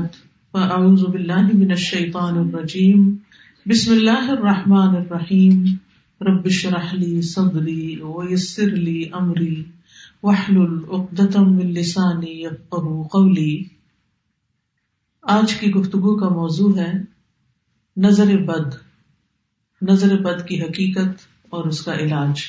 [0.54, 3.16] فأعوذ بالله من الشيطان الرجيم.
[3.66, 5.64] بسم الله الرحمن الرحيم.
[6.21, 9.64] رب اشرح لي صدري ويسر لي أمري،
[10.24, 13.63] واحلل عقدة من لساني يفقهوا قولي.
[15.21, 16.93] آج کی گفتگو کا موضوع ہے،
[17.97, 18.75] نظر بد
[19.81, 21.19] نظر بد کی حقیقت
[21.49, 22.39] اور اس کا علاج۔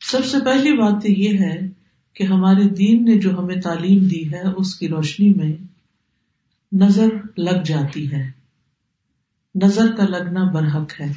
[0.00, 1.79] سب سے پہلی بات یہ ہے
[2.14, 5.56] کہ ہمارے دین نے جو ہمیں تعلیم دی ہے، اس کی روشنی میں
[6.72, 7.08] نظر
[7.38, 8.30] لگ جاتی ہے۔
[9.62, 11.12] نظر کا لگنا برحق ہے۔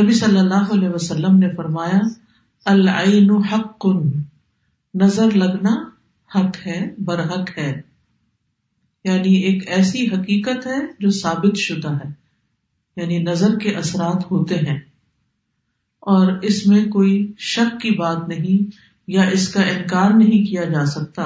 [0.00, 2.00] نبی صلی اللہ علیہ وسلم نے فرمایا،
[2.64, 3.86] العین حق،
[4.94, 5.88] نظر لگنا
[6.34, 7.80] حق ہے، برحق ہے۔
[9.04, 12.12] یعنی ایک ایسی حقیقت ہے جو ثابت شدہ ہے۔
[12.96, 14.78] یعنی نظر کے اثرات ہوتے ہیں۔
[16.00, 20.86] اور اس میں کوئی شک کی بات نہیں یا اس کا انکار نہیں کیا جا
[20.86, 21.22] سکتا۔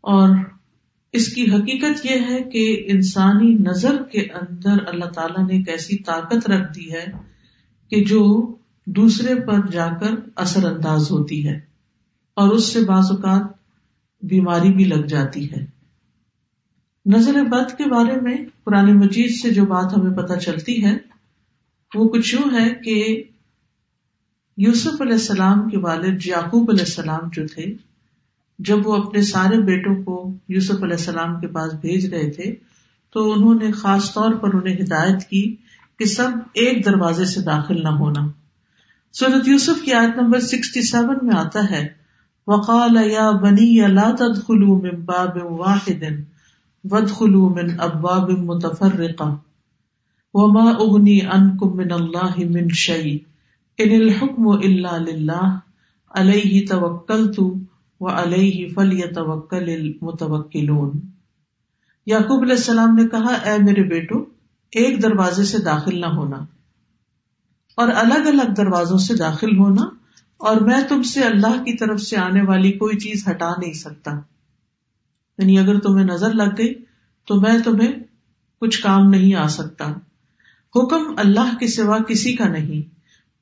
[0.00, 0.28] اور
[1.12, 5.96] اس کی حقیقت یہ ہے کہ انسانی نظر کے اندر اللہ تعالیٰ نے ایک ایسی
[5.96, 7.06] طاقت رکھ دی ہے
[7.90, 8.54] کہ جو
[8.86, 11.60] دوسرے پر جا کر اثر انداز ہوتی ہے
[12.34, 13.42] اور اس سے بعض اوقات
[14.22, 15.66] بیماری بھی لگ جاتی ہے۔
[17.06, 20.96] نظر بد کے بارے میں پرانے مجید سے جو بات ہمیں پتہ چلتی ہے،
[21.94, 23.24] وہ کچھ یوں ہے کہ
[24.56, 27.74] یوسف علیہ السلام کے والد یعقوب علیہ السلام جو تھے،
[28.58, 32.54] جب وہ اپنے سارے بیٹوں کو یوسف علیہ السلام کے پاس بھیج رہے تھے،
[33.12, 35.56] تو انہوں نے خاص طور پر انہیں ہدایت کی
[35.98, 38.28] کہ سب ایک دروازے سے داخل نہ ہونا۔
[39.12, 41.88] سورت یوسف کی آیت نمبر سکسٹی سیون میں آتا ہے،
[42.46, 46.04] وقال یا بنی لا تدخلوا من باب واحد
[46.90, 49.36] وادخلوا من ابواب متفرقہ،
[50.34, 53.33] وما اغنی عنکم من اللہ من شیء۔
[53.78, 55.58] ان الحکم اللہ للہ،
[56.10, 57.54] علیہ توکل تو
[58.00, 60.90] و علیہ فل توکل المتوکلون۔
[62.06, 64.18] یعقوب علیہ السلام نے کہا، اے میرے بیٹو،
[64.72, 66.36] ایک دروازے سے داخل نہ ہونا
[67.74, 69.82] اور الگ الگ دروازوں سے داخل ہونا
[70.36, 74.10] اور میں تم سے اللہ کی طرف سے آنے والی کوئی چیز ہٹا نہیں سکتا۔
[75.38, 76.74] یعنی اگر تمہیں نظر لگ گئی
[77.26, 77.92] تو میں تمہیں
[78.60, 79.84] کچھ کام نہیں آ سکتا۔
[80.76, 82.93] حکم اللہ کے سوا کسی کا نہیں۔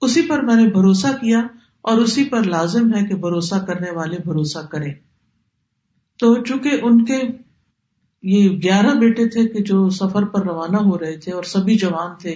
[0.02, 1.40] اسی پر میں نے بھروسہ کیا
[1.82, 4.94] اور اسی پر لازم ہے کہ بھروسہ کرنے والے بھروسہ کریں۔
[6.18, 7.20] تو چونکہ ان کے
[8.22, 12.10] یہ گیارہ بیٹے تھے کہ جو سفر پر روانہ ہو رہے تھے اور سبھی جوان
[12.20, 12.34] تھے،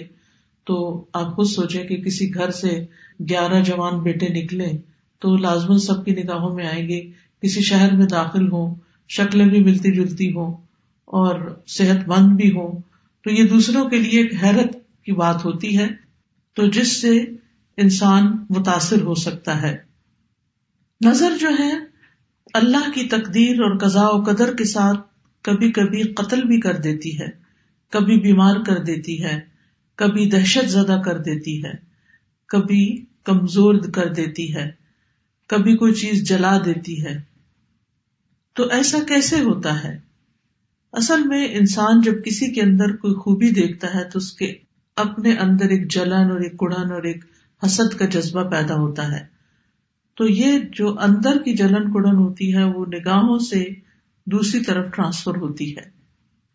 [0.63, 2.85] تو آپ خود سوچے کہ کسی گھر سے
[3.29, 4.71] گیارہ جوان بیٹے نکلے
[5.19, 7.11] تو لازمن سب کی نگاہوں میں آئیں گے۔
[7.41, 8.75] کسی شہر میں داخل ہوں،
[9.09, 10.53] شکلیں بھی ملتی جلتی ہوں
[11.05, 12.81] اور صحت مند بھی ہوں۔
[13.23, 15.87] تو یہ دوسروں کے لیے ایک حیرت کی بات ہوتی ہے۔
[16.53, 17.36] تو جس سے
[17.77, 19.77] انسان متاثر ہو سکتا ہے۔
[21.05, 21.71] نظر جو ہے،
[22.53, 24.99] اللہ کی تقدیر اور قضاء و قدر کے ساتھ
[25.41, 27.27] کبھی کبھی قتل بھی کر دیتی ہے،
[27.89, 29.39] کبھی بیمار کر دیتی ہے،
[29.95, 31.71] کبھی دہشت زدہ کر دیتی ہے،
[32.45, 34.71] کبھی کمزور کر دیتی ہے،
[35.47, 37.21] کبھی کوئی چیز جلا دیتی ہے۔
[38.53, 39.99] تو ایسا کیسے ہوتا ہے؟
[40.93, 44.53] اصل میں انسان جب کسی کے اندر کوئی خوبی دیکھتا ہے تو اس کے
[44.95, 47.25] اپنے اندر ایک جلن اور ایک کڑن اور ایک
[47.65, 49.25] حسد کا جذبہ پیدا ہوتا ہے۔
[50.15, 53.65] تو یہ جو اندر کی جلن کڑن ہوتی ہے، وہ نگاہوں سے
[54.25, 55.89] دوسری طرف ٹرانسفر ہوتی ہے۔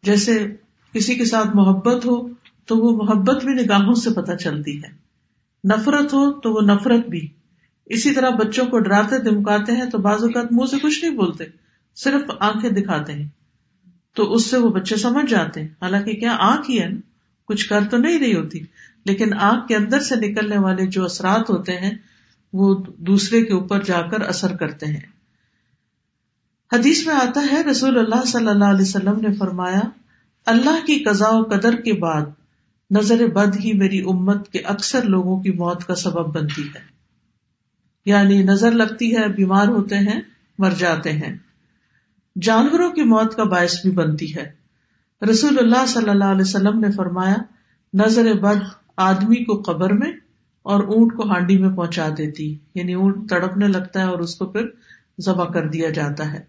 [0.03, 0.57] جیسے
[0.93, 2.29] کسی کے ساتھ محبت ہو،
[2.67, 4.89] تو وہ محبت بھی نگاہوں سے پتہ چلتی ہے۔
[5.69, 7.29] نفرت ہو، تو وہ نفرت بھی۔
[7.87, 11.45] اسی طرح بچوں کو ڈراتے دمکاتے ہیں، تو بعض اوقات منہ سے کچھ نہیں بولتے،
[11.95, 13.29] صرف آنکھیں دکھاتے ہیں۔
[14.15, 17.12] تو اس سے وہ بچے سمجھ جاتے ہیں۔ حالانکہ کیا آنکھ ہی ہے نا؟
[17.53, 18.61] کچھ کر تو نہیں رہی ہوتی۔
[19.05, 21.91] لیکن آنکھ کے اندر سے نکلنے والے جو اثرات ہوتے ہیں،
[22.53, 25.01] وہ دوسرے کے اوپر جا کر اثر کرتے ہیں۔
[26.73, 29.81] حدیث میں آتا ہے، رسول اللہ صلی اللہ علیہ وسلم نے فرمایا،
[30.47, 32.23] اللہ کی قزا و قدر کے بعد
[32.91, 36.81] نظر بد ہی میری امت کے اکثر لوگوں کی موت کا سبب بنتی ہے۔
[38.07, 40.21] یعنی نظر لگتی ہے، بیمار ہوتے ہیں،
[40.59, 41.37] مر جاتے ہیں۔
[42.43, 44.61] جانوروں کی موت کا باعث بھی بنتی ہے۔
[45.30, 47.34] رسول اللہ صلی اللہ علیہ وسلم نے فرمایا،
[47.95, 48.59] نظر بد
[48.97, 50.13] آدمی کو قبر میں
[50.63, 54.47] اور اونٹ کو ہانڈی میں پہنچا دیتی۔ یعنی اونٹ تڑپنے لگتا ہے اور اس کو
[54.47, 54.66] پھر
[55.21, 56.41] ذبح کر دیا جاتا ہے۔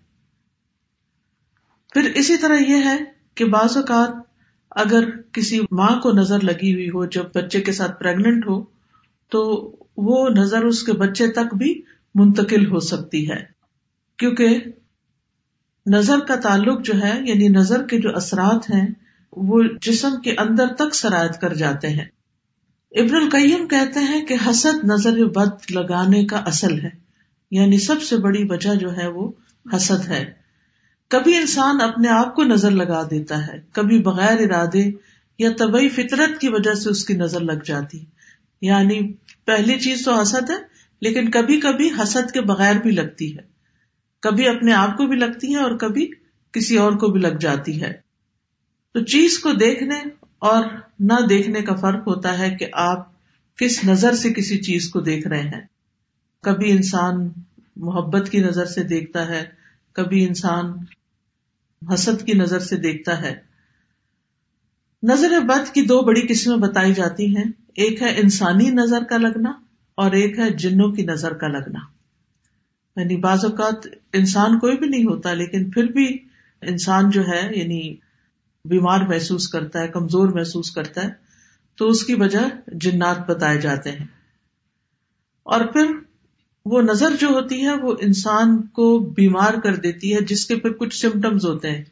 [1.94, 2.98] پھر اسی طرح یہ ہے
[3.36, 4.10] کہ بعض اوقات
[4.72, 8.64] اگر کسی ماں کو نظر لگی ہوئی ہو، جب بچے کے ساتھ پریگنٹ ہو،
[9.30, 11.82] تو وہ نظر اس کے بچے تک بھی
[12.16, 13.46] منتقل ہو سکتی ہے۔
[14.18, 14.62] کیونکہ
[15.86, 18.88] نظر کا تعلق جو ہے یعنی نظر کے جو اثرات ہیں،
[19.32, 22.06] وہ جسم کے اندر تک سرایت کر جاتے ہیں۔
[22.92, 26.90] ابن القیم کہتے ہیں کہ حسد نظر بد لگانے کا اصل ہے۔
[27.52, 29.32] یعنی سب سے بڑی وجہ جو ہے وہ
[29.76, 30.32] حسد ہے۔
[31.08, 34.92] کبھی انسان اپنے آپ کو نظر لگا دیتا ہے، کبھی بغیر ارادے
[35.40, 38.06] یا طبی فطرت کی وجہ سے اس کی نظر لگ جاتی۔
[38.62, 39.14] یعنی
[39.46, 40.56] پہلی چیز تو حسد ہے،
[41.02, 43.53] لیکن کبھی کبھی حسد کے بغیر بھی لگتی ہے۔
[44.24, 46.12] کبھی اپنے آپ کو بھی لگتی ہے اور کبھی
[46.52, 47.94] کسی اور کو بھی لگ جاتی ہے۔
[48.94, 49.96] تو چیز کو دیکھنے
[50.40, 50.64] اور
[51.00, 53.08] نہ دیکھنے کا فرق ہوتا ہے کہ آپ
[53.58, 55.62] کس نظر سے کسی چیز کو دیکھ رہے ہیں۔
[56.42, 57.30] کبھی انسان
[57.76, 59.44] محبت کی نظر سے دیکھتا ہے،
[59.94, 60.74] کبھی انسان
[61.94, 63.36] حسد کی نظر سے دیکھتا ہے۔
[65.04, 69.52] نظر بد کی دو بڑی قسمیں بتائی جاتی ہیں، ایک ہے انسانی نظر کا لگنا
[69.96, 71.93] اور ایک ہے جنوں کی نظر کا لگنا۔
[72.96, 76.18] یعنی بعض اوقات انسان کوئی بھی نہیں ہوتا، لیکن پھر بھی
[76.62, 77.96] انسان جو ہے یعنی
[78.66, 81.10] بیمار محسوس کرتا ہے، کمزور محسوس کرتا ہے،
[81.76, 84.06] تو اس کی وجہ جنات بتائے جاتے ہیں۔
[85.44, 85.86] اور پھر
[86.66, 90.70] وہ نظر جو ہوتی ہے، وہ انسان کو بیمار کر دیتی ہے، جس کے پھر
[90.70, 91.84] کچھ سمٹمز ہوتے ہیں۔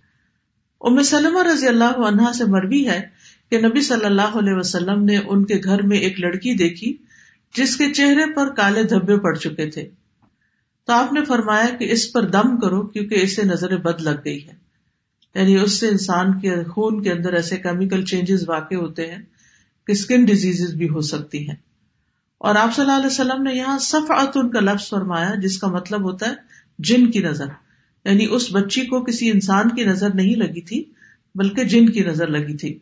[0.82, 3.02] ام سلم رضی اللہ عنہا سے مروی ہے
[3.50, 6.98] کہ نبی صلی اللہ علیہ وسلم نے ان کے گھر میں ایک لڑکی دیکھی،
[7.56, 9.90] جس کے چہرے پر کالے دھبے پڑ چکے تھے۔
[10.92, 14.48] تو آپ نے فرمایا کہ اس پر دم کرو کیونکہ اسے نظر بد لگ گئی
[14.48, 14.54] ہے
[15.36, 19.18] یعنی اس سے انسان کے خون کے اندر ایسے کیمیکل چینجز واقع ہوتے ہیں
[19.88, 21.56] کہ اسکن ڈیزیز بھی ہو سکتی ہیں۔
[22.38, 25.68] اور آپ صلی اللہ علیہ وسلم نے یہاں سف ان کا لفظ فرمایا جس کا
[25.68, 26.34] مطلب ہوتا ہے
[26.80, 27.46] جن کی نظر۔
[28.06, 30.84] یعنی اس بچی کو کسی انسان کی نظر نہیں لگی تھی،
[31.36, 32.80] بلکہ جن کی نظر لگی تھی۔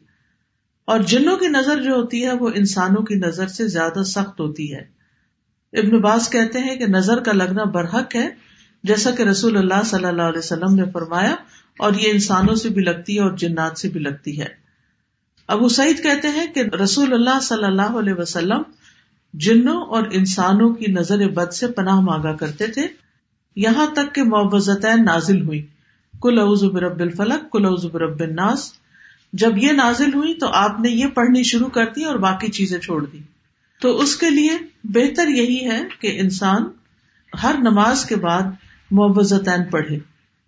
[0.86, 4.76] اور جنوں کی نظر جو ہوتی ہے وہ انسانوں کی نظر سے زیادہ سخت ہوتی
[4.76, 4.99] ہے۔
[5.74, 8.30] ابن باز کہتے ہیں کہ نظر کا لگنا برحق ہے،
[8.84, 11.36] جیسا کہ رسول اللہ صلی اللہ علیہ وسلم نے فرمایا،
[11.80, 14.48] اور یہ انسانوں سے بھی لگتی ہے اور جنات سے بھی لگتی ہے۔
[15.48, 18.62] ابو سعید کہتے ہیں کہ رسول اللہ صلی اللہ علیہ وسلم
[19.34, 22.88] جنوں اور انسانوں کی نظر بد سے پناہ مانگا کرتے تھے۔
[23.56, 25.66] یہاں تک کہ معوزتین نازل ہوئی
[26.22, 28.72] کل اعوذ برب الفلق کل اعوذ برب الناس۔
[29.34, 32.80] جب یہ نازل ہوئی تو آپ نے یہ پڑھنی شروع کر دی اور باقی چیزیں
[32.80, 33.20] چھوڑ دی
[33.82, 36.64] تو اس کے لیے بہتر یہی ہے کہ انسان
[37.44, 38.42] ہر نماز کے بعد
[38.92, 40.00] معوزتین پڑھے،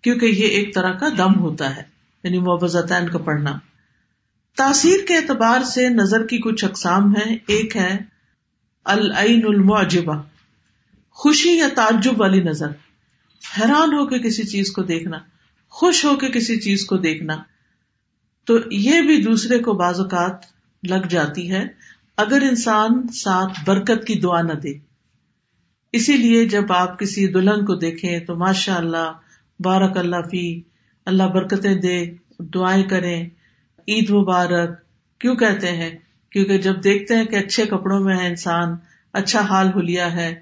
[0.02, 1.84] کیونکہ یہ ایک طرح کا دم ہوتا ہے
[2.24, 3.60] یعنی معوزتین کا پڑھنا۔
[4.58, 7.98] تاثیر کے اعتبار سے نظر کی کچھ اقسام ہے ایک ہے
[8.86, 10.22] العین المعجبہ،
[11.10, 12.68] خوشی یا تعجب والی نظر۔
[13.58, 15.18] حیران ہو کے کسی چیز کو دیکھنا،
[15.70, 17.38] خوش ہو کے کسی چیز کو دیکھنا۔
[18.46, 20.36] تو یہ بھی دوسرے کو بعض اوقات
[20.90, 21.68] لگ جاتی ہے۔
[22.22, 24.74] اگر انسان ساتھ برکت کی دعا نہ دے،
[25.94, 29.12] اسی لیے جب آپ کسی دلہن کو دیکھیں تو ماشاء اللہ
[29.60, 30.62] بارک اللہ فی،
[31.08, 31.98] اللہ برکتیں دے،
[32.54, 33.24] دعائیں کریں،
[33.88, 34.80] عید مبارک،
[35.22, 35.90] کیوں کہتے ہیں؟
[36.32, 38.76] کیونکہ جب دیکھتے ہیں کہ اچھے کپڑوں میں ہے انسان
[39.14, 40.34] اچھا حال ہولیا ہے،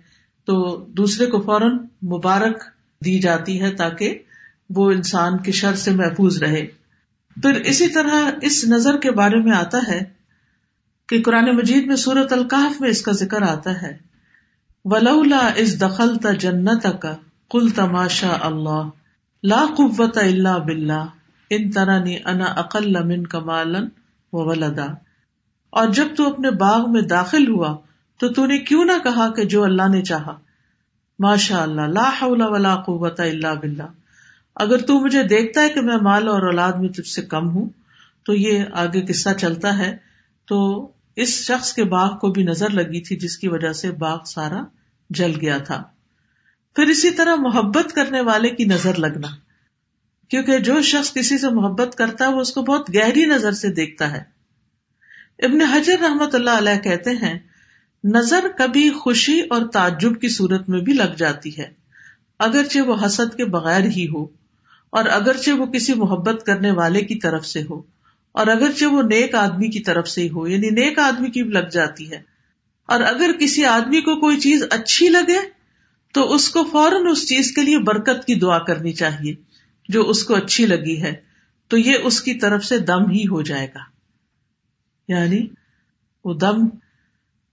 [0.48, 0.56] تو
[0.90, 2.64] دوسرے کو فوراً مبارک
[3.06, 4.18] دی جاتی ہے تاکہ
[4.70, 6.66] وہ انسان کی شر سے محفوظ رہے۔
[7.38, 10.00] پھر اسی طرح اس نظر کے بارے میں آتا ہے
[11.10, 13.98] کہ قرآن مجید میں سورت القاف میں اس کا ذکر آتا ہے۔
[14.86, 17.16] ولولا اس دخل تا جنت کا
[17.52, 18.90] کل تماشا اللہ
[19.44, 21.06] لا قوت اللہ بلّہ
[21.50, 23.88] ان طرح انا اقل من کمالن
[24.34, 24.86] و ولدا
[25.70, 27.78] اور جب تو اپنے باغ میں داخل ہوا
[28.20, 30.38] تو تو نے کیوں نہ کہا کہ جو اللہ نے چاہا؟
[31.20, 33.84] ماشاء اللہ، لا حول ولا قوت اللہ بلّہ
[34.56, 37.70] اگر تو مجھے دیکھتا ہے کہ میں مال اور اولاد میں تجھ سے کم ہوں،
[38.26, 39.98] تو یہ آگے قصہ چلتا ہے۔
[40.48, 44.24] تو اس شخص کے باغ کو بھی نظر لگی تھی جس کی وجہ سے باغ
[44.26, 44.62] سارا
[45.10, 45.84] جل گیا تھا۔
[46.76, 49.28] پھر اسی طرح محبت کرنے والے کی نظر لگنا۔
[50.30, 53.70] کیونکہ جو شخص کسی سے محبت کرتا ہے وہ اس کو بہت گہری نظر سے
[53.70, 54.24] دیکھتا ہے۔
[55.40, 57.40] ابن حجر رحمت اللہ علیہ کہتے ہیں،
[58.04, 61.72] نظر کبھی خوشی اور تعجب کی صورت میں بھی لگ جاتی ہے،
[62.40, 64.26] اگرچہ وہ حسد کے بغیر ہی ہو،
[64.90, 67.82] اور اگرچہ وہ کسی محبت کرنے والے کی طرف سے ہو۔
[68.32, 71.70] اور اگرچہ وہ نیک آدمی کی طرف سے ہی ہو یعنی نیک آدمی کی لگ
[71.72, 72.22] جاتی ہے۔
[72.88, 75.40] اور اگر کسی آدمی کو کوئی چیز اچھی لگے،
[76.14, 79.36] تو اس کو فوراً اس چیز کے لیے برکت کی دعا کرنی چاہیے،
[79.90, 81.16] جو اس کو اچھی لگی ہے،
[81.68, 83.80] تو یہ اس کی طرف سے دم ہی ہو جائے گا۔
[85.08, 85.48] یعنی
[86.26, 86.68] وہ دم،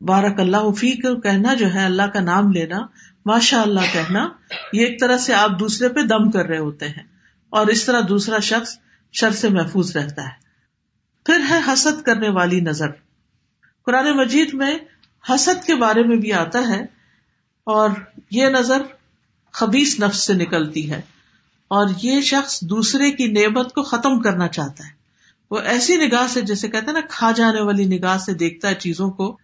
[0.00, 2.78] بارک اللہ فی کو کہنا جو ہے اللہ کا نام لینا،
[3.26, 4.28] ماشاء اللہ کہنا،
[4.73, 7.02] یہ ایک طرح سے آپ دوسرے پہ دم کر رہے ہوتے ہیں۔
[7.50, 8.78] اور اس طرح دوسرا شخص
[9.12, 10.45] شر سے محفوظ رہتا ہے۔
[11.26, 12.87] پھر ہے حسد کرنے والی نظر۔
[13.87, 14.78] قرآن مجید میں
[15.30, 16.83] حسد کے بارے میں بھی آتا ہے
[17.64, 17.90] اور
[18.30, 18.83] یہ نظر
[19.52, 21.00] خبیص نفس سے نکلتی ہے
[21.68, 24.90] اور یہ شخص دوسرے کی نعمت کو ختم کرنا چاہتا ہے۔
[25.50, 28.75] وہ ایسی نگاہ سے، جیسے کہتے ہیں نا، کھا جانے والی نگاہ سے دیکھتا ہے
[28.75, 29.38] چیزوں کو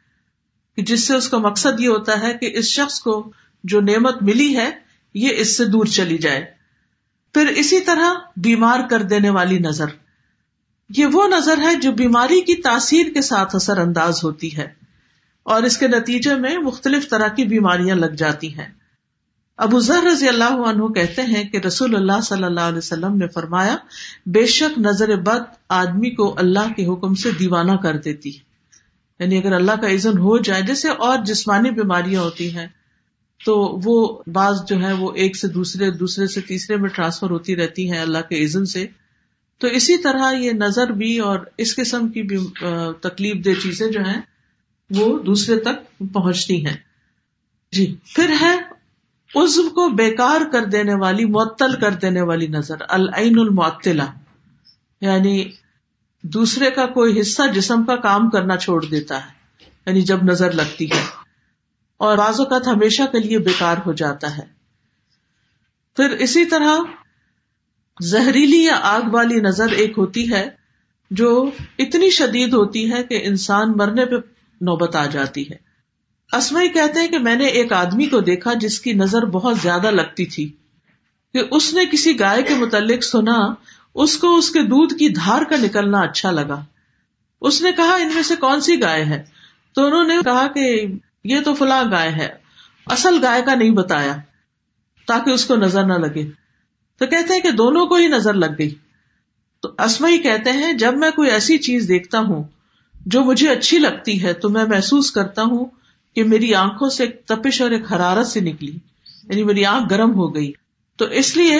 [0.76, 3.32] کہ جس سے اس کا مقصد یہ ہوتا ہے کہ اس شخص کو
[3.64, 4.70] جو نعمت ملی ہے،
[5.14, 6.44] یہ اس سے دور چلی جائے۔
[7.34, 9.86] پھر اسی طرح بیمار کر دینے والی نظر۔
[10.96, 14.68] یہ وہ نظر ہے جو بیماری کی تاثیر کے ساتھ اثر انداز ہوتی ہے
[15.42, 18.66] اور اس کے نتیجے میں مختلف طرح کی بیماریاں لگ جاتی ہیں۔
[19.56, 23.26] ابو ذر رضی اللہ عنہ کہتے ہیں کہ رسول اللہ صلی اللہ علیہ وسلم نے
[23.28, 23.76] فرمایا،
[24.26, 28.52] بے شک نظر بد آدمی کو اللہ کے حکم سے دیوانہ کر دیتی۔ ہے
[29.18, 32.66] یعنی اگر اللہ کا عزن ہو جائے، جیسے اور جسمانی بیماریاں ہوتی ہیں،
[33.44, 37.56] تو وہ بعض جو ہے وہ ایک سے دوسرے دوسرے سے تیسرے میں ٹرانسفر ہوتی
[37.56, 38.86] رہتی ہیں اللہ کے عزن سے۔
[39.62, 42.38] تو اسی طرح یہ نظر بھی اور اس قسم کی بھی
[43.00, 44.20] تکلیف دہ چیزیں جو ہیں،
[44.90, 46.76] وہ دوسرے تک پہنچتی ہیں۔
[47.72, 48.58] جی۔ پھر ہے،
[49.34, 54.06] عزم کو بیکار کر دینے والی، معطل کر دینے والی نظر، العین المعطلا
[55.00, 55.50] یعنی
[56.22, 59.30] دوسرے کا کوئی حصہ جسم کا کام کرنا چھوڑ دیتا ہے
[59.86, 61.06] یعنی جب نظر لگتی ہے۔
[61.96, 64.42] اور بعض اوقات ہمیشہ کے لیے بیکار ہو جاتا ہے۔
[65.96, 66.78] پھر اسی طرح
[68.02, 70.50] زہریلی یا آگ والی نظر ایک ہوتی ہے
[71.10, 74.14] جو اتنی شدید ہوتی ہے کہ انسان مرنے پہ
[74.60, 75.56] نوبت آ جاتی ہے۔
[76.36, 79.90] اسمئی کہتے ہیں کہ میں نے ایک آدمی کو دیکھا جس کی نظر بہت زیادہ
[79.90, 80.52] لگتی تھی
[81.32, 83.54] کہ اس نے کسی گائے کے متعلق سنا،
[83.94, 86.64] اس کو اس کے دودھ کی دھار کا نکلنا اچھا لگا۔
[87.40, 89.24] اس نے کہا، ان میں سے کون سی گائے ہے؟
[89.74, 90.86] تو انہوں نے کہا کہ
[91.24, 92.28] یہ تو فلاں گائے ہے۔
[92.86, 94.16] اصل گائے کا نہیں بتایا
[95.06, 96.41] تاکہ اس کو نظر نہ لگے۔
[97.02, 98.74] تو کہتے ہیں کہ دونوں کو ہی نظر لگ گئی۔
[99.62, 102.42] تو اسمئی کہتے ہیں، جب میں کوئی ایسی چیز دیکھتا ہوں
[103.06, 105.64] جو مجھے اچھی لگتی ہے، تو میں محسوس کرتا ہوں
[106.16, 108.72] کہ میری آنکھوں سے ایک تپش اور ایک حرارت سے نکلی
[109.24, 110.52] یعنی میری آنکھ گرم ہو گئی۔
[110.98, 111.58] تو اس لیے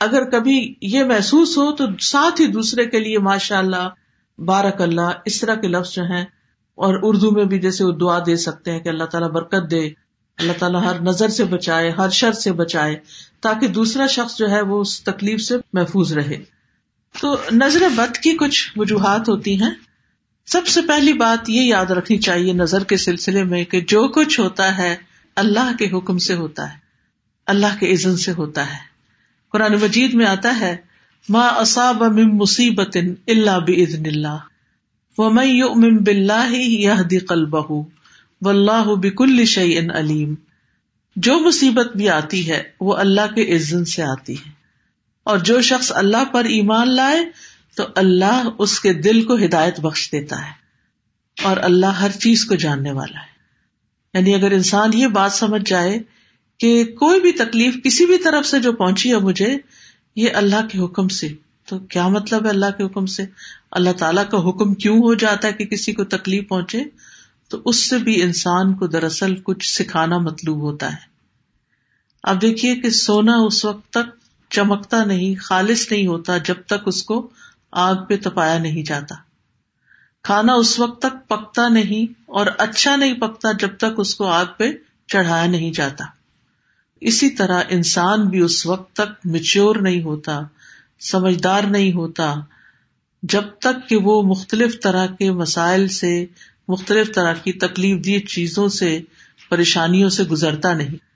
[0.00, 3.88] اگر کبھی یہ محسوس ہو تو ساتھ ہی دوسرے کے لیے ماشاء اللہ
[4.38, 6.24] بارک اللہ اس طرح کے لفظ جو ہیں،
[6.78, 9.80] اور اردو میں بھی جیسے وہ دعا دے سکتے ہیں کہ اللہ تعالیٰ برکت دے،
[10.38, 12.96] اللہ تعالیٰ ہر نظر سے بچائے، ہر شر سے بچائے۔
[13.44, 16.42] تاکہ دوسرا شخص جو ہے وہ اس تکلیف سے محفوظ رہے۔
[17.20, 19.70] تو نظر بد کی کچھ وجوہات ہوتی ہیں۔
[20.46, 24.40] سب سے پہلی بات یہ یاد رکھنی چاہیے نظر کے سلسلے میں کہ جو کچھ
[24.40, 24.96] ہوتا ہے
[25.36, 26.78] اللہ کے حکم سے ہوتا ہے،
[27.46, 28.78] اللہ کے عزن سے ہوتا ہے۔
[29.52, 30.76] قرآن مجید میں آتا ہے
[31.28, 32.96] ماں اصاب من مصیبت
[33.26, 34.38] اللہ بزن اللہ۔
[35.18, 37.72] و میں ام بلّہ یہ دل بہ
[38.42, 39.22] و بک
[39.94, 40.34] علیم۔
[41.16, 44.50] جو مصیبت بھی آتی ہے وہ اللہ کے عزن سے آتی ہے۔
[45.24, 47.18] اور جو شخص اللہ پر ایمان لائے
[47.76, 50.52] تو اللہ اس کے دل کو ہدایت بخش دیتا ہے
[51.42, 53.34] اور اللہ ہر چیز کو جاننے والا ہے۔
[54.14, 55.98] یعنی اگر انسان یہ بات سمجھ جائے
[56.58, 59.56] کہ کوئی بھی تکلیف کسی بھی طرف سے جو پہنچی ہے مجھے،
[60.16, 61.28] یہ اللہ کے حکم سے۔
[61.68, 63.24] تو کیا مطلب ہے اللہ کے حکم سے؟
[63.70, 66.82] اللہ تعالیٰ کا حکم کیوں ہو جاتا ہے کہ کسی کو تکلیف پہنچے؟
[67.48, 71.14] تو اس سے بھی انسان کو دراصل کچھ سکھانا مطلوب ہوتا ہے۔
[72.22, 77.02] اب دیکھیے کہ سونا اس وقت تک چمکتا نہیں، خالص نہیں ہوتا جب تک اس
[77.02, 77.30] کو
[77.72, 79.14] آگ پہ تپایا نہیں جاتا۔
[80.22, 84.44] کھانا اس وقت تک پکتا نہیں اور اچھا نہیں پکتا جب تک اس کو آگ
[84.56, 84.72] پہ
[85.06, 86.04] چڑھایا نہیں جاتا۔
[87.00, 90.40] اسی طرح انسان بھی اس وقت تک مچیور نہیں ہوتا،
[91.00, 92.34] سمجھدار نہیں ہوتا،
[93.22, 96.26] جب تک کہ وہ مختلف طرح کے مسائل سے
[96.68, 99.00] مختلف طرح کی تکلیف دی چیزوں سے،
[99.48, 101.14] پریشانیوں سے گزرتا نہیں۔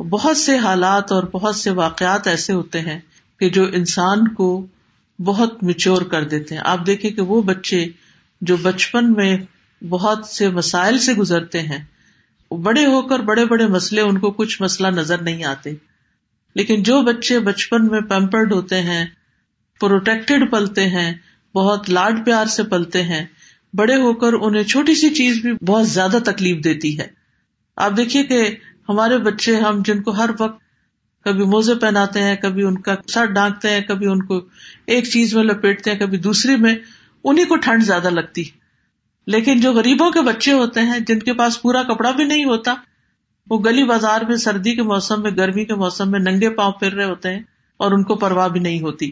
[0.00, 2.98] بہت سے حالات اور بہت سے واقعات ایسے ہوتے ہیں
[3.40, 4.66] کہ جو انسان کو
[5.18, 7.86] بہت مچور کر دیتے ہیں۔ آپ دیکھیں کہ وہ بچے
[8.40, 9.38] جو بچپن میں
[9.84, 11.84] بہت سے مسائل سے گزرتے ہیں،
[12.54, 15.70] بڑے ہو کر بڑے بڑے مسئلے، ان کو کچھ مسئلہ نظر نہیں آتے۔
[16.54, 19.06] لیکن جو بچے بچپن میں پیمپرڈ ہوتے ہیں
[19.80, 21.14] پروٹیکٹڈ پلتے ہیں،
[21.54, 23.26] بہت لاڈ پیار سے پلتے ہیں
[23.74, 27.06] بڑے ہو کر انہیں چھوٹی سی چیز بھی بہت زیادہ تکلیف دیتی ہے۔
[27.76, 28.54] آپ دیکھیے کہ
[28.88, 30.60] ہمارے بچے ہم جن کو ہر وقت
[31.24, 34.40] کبھی موزے پہناتے ہیں، کبھی ان کا سر ڈانکتے ہیں، کبھی ان کو
[34.86, 36.74] ایک چیز میں لپیٹتے ہیں، کبھی دوسری میں
[37.24, 38.44] انہیں کو ٹھنڈ زیادہ لگتی
[39.26, 42.74] لیکن جو غریبوں کے بچے ہوتے ہیں، جن کے پاس پورا کپڑا بھی نہیں ہوتا،
[43.50, 46.92] وہ گلی بازار میں سردی کے موسم میں، گرمی کے موسم میں ننگے پاؤں پھر
[46.92, 47.40] رہے ہوتے ہیں
[47.76, 49.10] اور ان کو پرواہ بھی نہیں ہوتی۔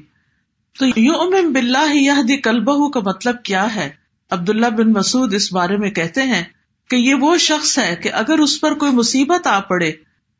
[0.79, 5.53] تو یو ام بلّہ یہ دی کلبہ کا مطلب کیا ہے؟ عبداللہ بن مسعد اس
[5.53, 6.45] بارے میں کہتے ہیں
[6.91, 9.93] کہ یہ وہ شخص ہے کہ اگر اس پر کوئی مصیبت آ پڑے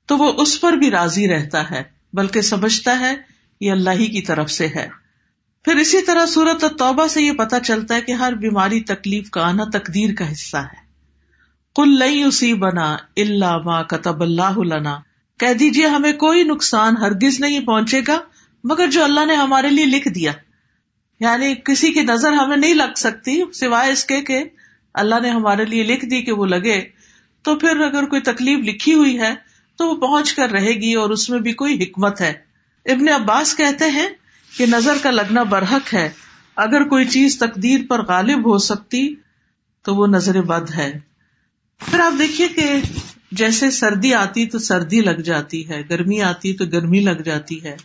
[0.07, 3.17] تو وہ اس پر بھی راضی رہتا ہے، بلکہ سمجھتا ہے
[3.61, 4.89] یہ اللہ ہی کی طرف سے ہے۔
[5.65, 9.49] پھر اسی طرح سورت توبہ سے یہ پتا چلتا ہے کہ ہر بیماری تکلیف کا
[9.49, 10.89] آنا تقدیر کا حصہ ہے۔
[11.77, 14.99] کل لئی اسی بنا اللہ ماں کتب اللہ لنا۔
[15.39, 18.19] کہہ دیجیے ہمیں کوئی نقصان ہرگز نہیں پہنچے گا،
[18.65, 20.33] مگر جو اللہ نے ہمارے لیے لکھ دیا۔
[21.21, 24.45] یعنی کسی کی نظر ہمیں نہیں لگ سکتی سوائے اس کے کہ
[24.95, 26.81] اللہ نے ہمارے لیے لکھ دی کہ وہ لگے۔
[27.43, 29.35] تو پھر اگر کوئی تکلیف لکھی ہوئی ہے
[29.77, 32.33] تو وہ پہنچ کر رہے گی اور اس میں بھی کوئی حکمت ہے۔
[32.87, 34.09] ابن عباس کہتے ہیں
[34.57, 36.11] کہ نظر کا لگنا برحق ہے۔
[36.57, 39.15] اگر کوئی چیز تقدیر پر غالب ہو سکتی
[39.83, 40.99] تو وہ نظر بد ہے۔
[41.91, 42.81] پھر آپ دیکھیے کہ
[43.33, 47.77] جیسے سردی آتی تو سردی لگ جاتی ہے، گرمی آتی تو گرمی لگ جاتی ہے۔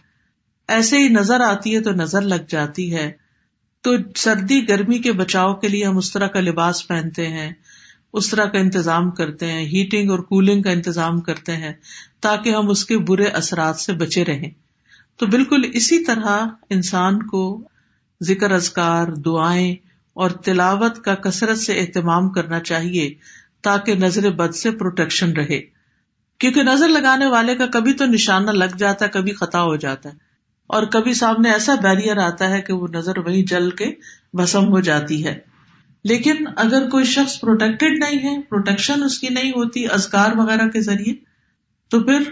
[0.67, 3.22] ایسے ہی نظر آتی ہے تو نظر لگ جاتی ہے۔
[3.83, 7.51] تو سردی گرمی کے بچاؤ کے لیے ہم اس طرح کا لباس پہنتے ہیں،
[8.13, 11.73] اس طرح کا انتظام کرتے ہیں، ہیٹنگ اور کولنگ کا انتظام کرتے ہیں
[12.21, 14.49] تاکہ ہم اس کے برے اثرات سے بچے رہیں۔
[15.17, 17.63] تو بالکل اسی طرح انسان کو
[18.23, 19.75] ذکر ازکار دعائیں
[20.13, 23.13] اور تلاوت کا کثرت سے اہتمام کرنا چاہیے
[23.61, 25.61] تاکہ نظر بد سے پروٹیکشن رہے۔
[26.37, 30.09] کیونکہ نظر لگانے والے کا کبھی تو نشانہ لگ جاتا ہے، کبھی خطا ہو جاتا
[30.09, 30.22] ہے۔
[30.67, 33.91] اور کبھی سامنے ایسا بیرئر آتا ہے کہ وہ نظر وہیں جل کے
[34.33, 35.39] بسم ہو جاتی ہے۔
[36.03, 40.81] لیکن اگر کوئی شخص پروٹیکٹیڈ نہیں ہے پروٹیکشن اس کی نہیں ہوتی ازکار وغیرہ کے
[40.81, 41.15] ذریعے،
[41.89, 42.31] تو پھر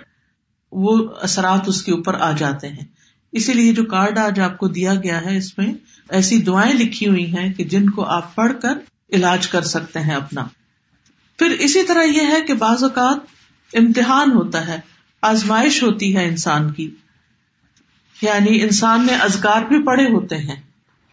[0.71, 2.85] وہ اثرات اس کے اوپر آ جاتے ہیں۔
[3.31, 5.73] اسی لیے جو کارڈ آج آپ کو دیا گیا ہے، اس میں
[6.09, 8.73] ایسی دعائیں لکھی ہوئی ہیں کہ جن کو آپ پڑھ کر
[9.13, 10.47] علاج کر سکتے ہیں اپنا۔
[11.39, 13.17] پھر اسی طرح یہ ہے کہ بعض اوقات
[13.73, 14.79] امتحان ہوتا ہے،
[15.21, 16.91] آزمائش ہوتی ہے انسان کی۔
[18.21, 20.55] یعنی انسان نے ازکار بھی پڑے ہوتے ہیں،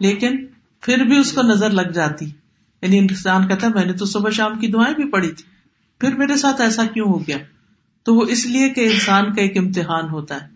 [0.01, 0.47] لیکن
[0.81, 2.27] پھر بھی اس کو نظر لگ جاتی۔
[2.83, 5.45] یعنی انسان کہتا ہے، میں نے تو صبح شام کی دعائیں بھی پڑھی تھی۔
[5.99, 7.37] پھر میرے ساتھ ایسا کیوں ہو گیا؟
[8.03, 10.47] تو وہ اس لیے کہ انسان کا ایک امتحان ہوتا ہے۔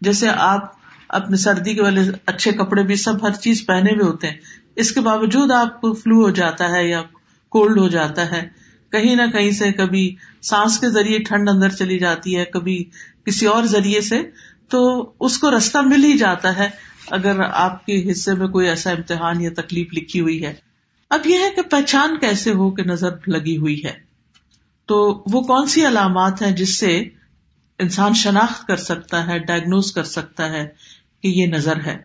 [0.00, 0.72] جیسے آپ
[1.08, 4.36] اپنے سردی کے والے اچھے کپڑے بھی سب ہر چیز پہنے ہوئے ہوتے ہیں،
[4.76, 7.02] اس کے باوجود آپ کو فلو ہو جاتا ہے یا
[7.48, 8.48] کولڈ ہو جاتا ہے۔
[8.92, 12.84] کہیں نہ کہیں سے کبھی سانس کے ذریعے ٹھنڈ اندر چلی جاتی ہے، کبھی
[13.26, 14.22] کسی اور ذریعے سے
[14.72, 16.70] تو اس کو رستہ مل ہی جاتا ہے
[17.10, 20.54] اگر آپ کے حصے میں کوئی ایسا امتحان یا تکلیف لکھی ہوئی ہے۔
[21.10, 23.92] اب یہ ہے کہ پہچان کیسے ہو کہ نظر لگی ہوئی ہے۔
[24.86, 26.98] تو وہ کون سی علامات ہیں جس سے
[27.78, 30.68] انسان شناخت کر سکتا ہے ڈائگنوز کر سکتا ہے
[31.22, 31.98] کہ یہ نظر ہے؟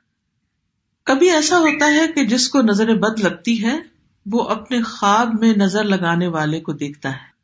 [1.04, 3.80] کبھی ایسا ہوتا ہے کہ جس کو نظر بد لگتی ہے،
[4.26, 7.38] وہ اپنے خواب میں نظر لگانے والے کو دیکھتا ہے۔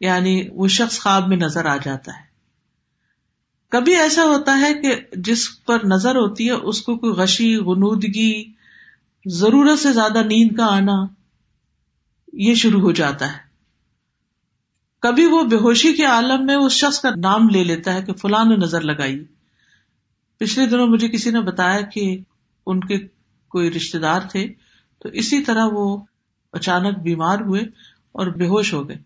[0.00, 2.27] یعنی وہ شخص خواب میں نظر آ جاتا ہے۔
[3.68, 8.52] کبھی ایسا ہوتا ہے کہ جس پر نظر ہوتی ہے، اس کو کوئی غشی، غنودگی،
[9.26, 11.06] ضرورت سے زیادہ نیند کا آنا،
[12.32, 13.38] یہ شروع ہو جاتا ہے۔
[15.00, 18.12] کبھی وہ بے ہوشی کے عالم میں اس شخص کا نام لے لیتا ہے کہ
[18.12, 19.24] فلاں نے نظر لگائی۔
[20.38, 22.18] پچھلے دنوں مجھے کسی نے بتایا کہ
[22.66, 22.98] ان کے
[23.48, 24.48] کوئی رشتے دار تھے،
[24.98, 26.02] تو اسی طرح وہ
[26.52, 27.62] اچانک بیمار ہوئے
[28.12, 28.96] اور بے ہوش ہو گئے۔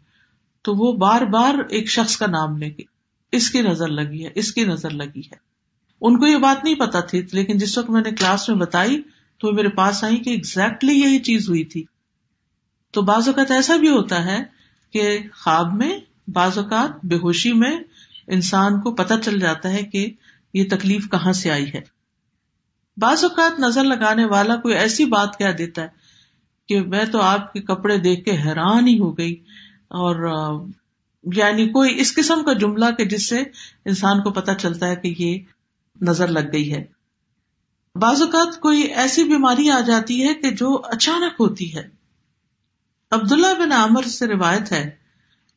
[0.62, 2.91] تو وہ بار بار ایک شخص کا نام لے کے
[3.32, 5.34] اس کی نظر لگی ہے، اس کی نظر لگی ہے۔
[6.00, 9.02] ان کو یہ بات نہیں پتا تھی، لیکن جس وقت میں نے کلاس میں بتائی
[9.38, 11.84] تو وہ میرے پاس آئی کہ اگزیکٹلی یہی چیز ہوئی تھی۔
[12.90, 14.42] تو بعض اوقات ایسا بھی ہوتا ہے
[14.92, 17.76] کہ خواب میں، بعض اوقات بے ہوشی میں
[18.26, 20.10] انسان کو پتہ چل جاتا ہے کہ
[20.54, 21.80] یہ تکلیف کہاں سے آئی ہے۔
[22.96, 25.88] بعض اوقات نظر لگانے والا کوئی ایسی بات کہہ دیتا ہے
[26.68, 29.34] کہ میں تو آپ کے کپڑے دیکھ کے حیران ہی ہو گئی
[29.88, 30.14] اور
[31.22, 33.40] یعنی کوئی اس قسم کا جملہ کہ جس سے
[33.84, 35.38] انسان کو پتا چلتا ہے کہ یہ
[36.00, 36.84] نظر لگ گئی ہے۔
[37.94, 41.88] بعض اوقات کوئی ایسی بیماری آ جاتی ہے کہ جو اچانک ہوتی ہے۔
[43.10, 44.90] عبداللہ بن عامر سے روایت ہے،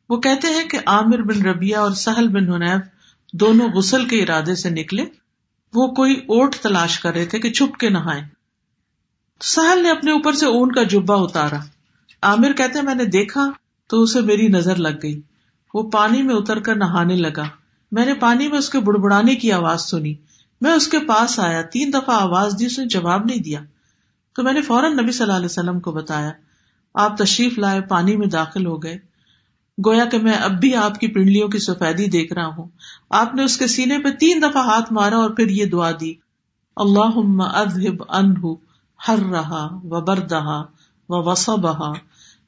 [0.08, 2.80] وہ کہتے ہیں کہ عامر بن ربیہ اور سہل بن حنیف
[3.32, 5.04] دونوں غسل کے ارادے سے نکلے۔
[5.74, 8.22] وہ کوئی اوٹ تلاش کر رہے تھے کہ چھپ کے نہائے
[9.40, 11.58] سہل نے اپنے اوپر سے اون کا جبا اتارا۔
[12.22, 13.50] عامر کہتے میں نے دیکھا
[13.86, 15.20] تو اسے میری نظر لگ گئی۔
[15.76, 17.42] وہ پانی میں اتر کر نہانے لگا۔
[17.92, 20.14] میں نے پانی میں اس کے بڑبڑانے کی آواز سنی۔
[20.60, 23.60] میں اس کے پاس آیا، تین دفعہ آواز دی، اس نے جواب نہیں دیا۔
[24.36, 26.30] تو میں نے فوراً نبی صلی اللہ علیہ وسلم کو بتایا،
[26.94, 28.98] آپ تشریف لائے، پانی میں داخل ہو گئے۔
[29.86, 32.68] گویا کہ میں اب بھی آپ کی پنڈلیوں کی سفیدی دیکھ رہا ہوں۔
[33.10, 36.14] آپ نے اس کے سینے پہ تین دفعہ ہاتھ مارا اور پھر یہ دعا دی
[36.76, 38.54] اللہ اذهب انہ
[39.08, 40.62] ہر رہا و بردہا
[41.08, 41.92] و وسبہا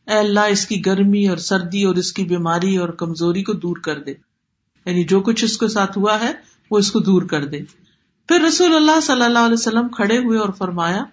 [0.08, 3.76] اے اللہ، اس کی گرمی اور سردی اور اس کی بیماری اور کمزوری کو دور
[3.76, 4.10] کر دے۔
[4.84, 6.32] یعنی جو کچھ اس کے ساتھ ہوا ہے،
[6.70, 7.60] وہ اس کو دور کر دے۔
[8.28, 11.04] پھر رسول اللہ صلی اللہ علیہ وسلم کھڑے ہوئے اور فرمایا،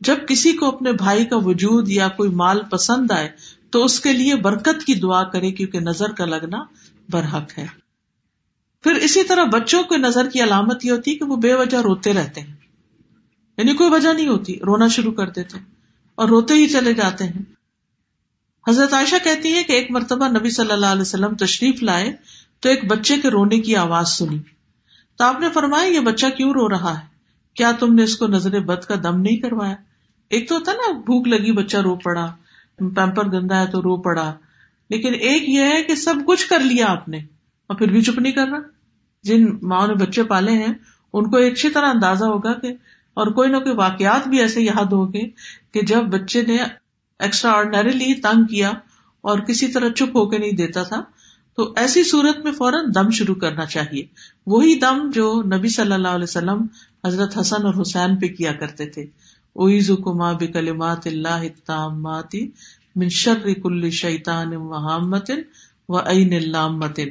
[0.00, 3.28] جب کسی کو اپنے بھائی کا وجود یا کوئی مال پسند آئے،
[3.70, 6.64] تو اس کے لیے برکت کی دعا کرے، کیونکہ نظر کا لگنا
[7.08, 7.66] برحق ہے۔
[8.82, 11.76] پھر اسی طرح بچوں کو نظر کی علامت یہ ہوتی ہے کہ وہ بے وجہ
[11.76, 12.54] روتے رہتے ہیں۔
[13.56, 15.58] یعنی کوئی وجہ نہیں ہوتی، رونا شروع کر دیتے
[16.14, 17.57] اور روتے ہی چلے جاتے ہیں۔
[18.68, 22.12] حضرت عائشہ کہتی ہے کہ ایک مرتبہ نبی صلی اللہ علیہ وسلم تشریف لائے
[22.60, 24.38] تو ایک بچے کے رونے کی آواز سنی۔
[25.18, 27.06] تو آپ نے فرمایا، یہ بچہ کیوں رو رہا ہے؟
[27.54, 29.74] کیا تم نے اس کو نظر بد کا دم نہیں کروایا؟
[30.30, 32.26] ایک تو ہوتا نا، بھوک لگی، بچہ رو پڑا،
[32.78, 34.34] پیمپر گندا ہے تو رو پڑا۔
[34.90, 37.18] لیکن ایک یہ ہے کہ سب کچھ کر لیا آپ نے،
[37.66, 38.58] اور پھر بھی چپ نہیں کر رہا۔
[39.22, 40.72] جن ماں نے بچے پالے ہیں،
[41.12, 42.72] ان کو اچھی طرح اندازہ ہوگا کہ،
[43.14, 45.28] اور کوئی نہ کوئی واقعات بھی ایسے یاد ہو گئے
[45.72, 46.58] کہ جب بچے نے
[47.18, 48.70] ایکسٹرا آرڈنریلی تنگ کیا
[49.20, 51.02] اور کسی طرح چپ ہو کے نہیں دیتا تھا،
[51.56, 54.06] تو ایسی صورت میں فوراً دم شروع کرنا چاہیے۔
[54.46, 56.66] وہی دم جو نبی صلی اللہ علیہ وسلم
[57.06, 59.06] حضرت حسن اور حسین پہ کیا کرتے تھے۔
[59.52, 61.44] اویز کما بکلمات اللہ
[62.96, 65.30] من شر کل شیطان محمد
[65.88, 67.02] و عین اللہ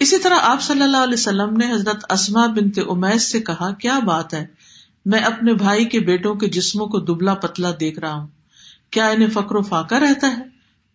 [0.00, 3.98] اسی طرح آپ صلی اللہ علیہ وسلم نے حضرت اسما بنت امیس سے کہا، کیا
[3.98, 4.46] بات ہے؟
[5.06, 8.26] میں اپنے بھائی کے بیٹوں کے جسموں کو دبلا پتلا دیکھ رہا ہوں۔
[8.96, 10.42] کیا انہیں فکر و فاقہ رہتا ہے؟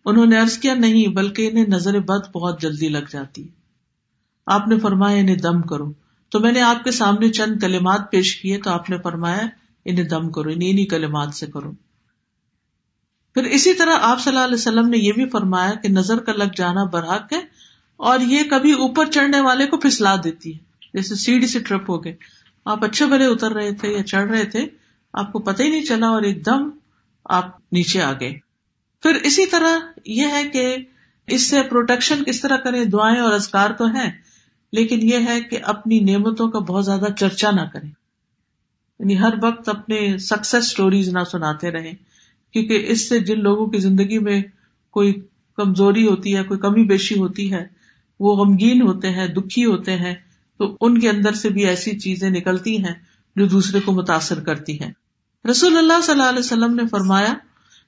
[0.04, 3.48] انہوں نے ارض کیا، نہیں، بلکہ انہیں نظر بد بہت جلدی لگ جاتی
[4.46, 5.92] آپ نے فرمایا، انہیں دم کرو۔
[6.30, 9.42] تو میں نے آپ کے سامنے چند کلمات پیش کیے، تو آپ نے فرمایا،
[9.84, 11.72] انہیں دم کرو، انہیں کلمات سے کرو۔
[13.34, 16.32] پھر اسی طرح آپ صلی اللہ علیہ وسلم نے یہ بھی فرمایا کہ نظر کا
[16.32, 17.40] لگ جانا برحق ہے،
[17.96, 20.58] اور یہ کبھی اوپر چڑھنے والے کو پھسلا دیتی ہے۔
[20.94, 22.16] جیسے سیڑھی سے ٹرپ ہو گئے۔
[22.64, 24.66] آپ اچھے بھلے اتر رہے تھے یا چڑھ رہے تھے،
[25.14, 26.70] آپ کو پتہ ہی نہیں چلا اور ایک دم
[27.32, 28.34] آپ نیچے آ گئے۔
[29.02, 30.76] پھر اسی طرح یہ ہے کہ
[31.26, 34.10] اس سے پروٹیکشن کس طرح کریں؟ دعائیں اور ازکار تو ہیں،
[34.72, 37.90] لیکن یہ ہے کہ اپنی نعمتوں کا بہت زیادہ چرچا نہ کریں۔
[38.98, 41.92] یعنی ہر وقت اپنے سکسیس اسٹوریز نہ سناتے رہیں،
[42.52, 44.42] کیونکہ اس سے جن لوگوں کی زندگی میں
[44.90, 45.12] کوئی
[45.56, 47.66] کمزوری ہوتی ہے، کوئی کمی بیشی ہوتی ہے،
[48.20, 50.14] وہ غمگین ہوتے ہیں، دکھی ہوتے ہیں،
[50.58, 52.94] تو ان کے اندر سے بھی ایسی چیزیں نکلتی ہیں
[53.36, 54.92] جو دوسرے کو متاثر کرتی ہیں۔
[55.50, 57.34] رسول اللہ صلی اللہ علیہ وسلم نے فرمایا،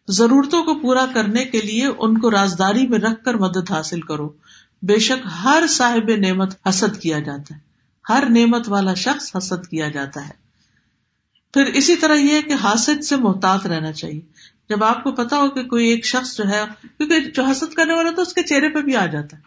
[0.08, 4.32] ضرورتوں کو پورا کرنے کے لیے ان کو رازداری میں رکھ کر مدد حاصل کرو۔
[4.82, 7.60] بے شک ہر صاحب نعمت حسد کیا جاتا ہے۔
[8.08, 10.32] ہر نعمت والا شخص حسد کیا جاتا ہے۔
[11.54, 14.20] پھر اسی طرح یہ کہ حاسد سے محتاط رہنا چاہیے۔
[14.68, 17.94] جب آپ کو پتا ہو کہ کوئی ایک شخص جو ہے، کیونکہ جو حسد کرنے
[17.94, 19.42] والا تو اس کے چہرے پہ بھی آ جاتا ہے۔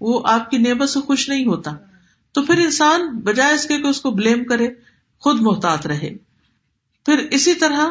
[0.00, 1.70] وہ آپ کی نعمت سے خوش نہیں ہوتا۔
[2.32, 4.68] تو پھر انسان بجائے اس کے کہ اس کو بلیم کرے،
[5.20, 6.29] خود محتاط رہے۔
[7.10, 7.88] پھر اسی طرح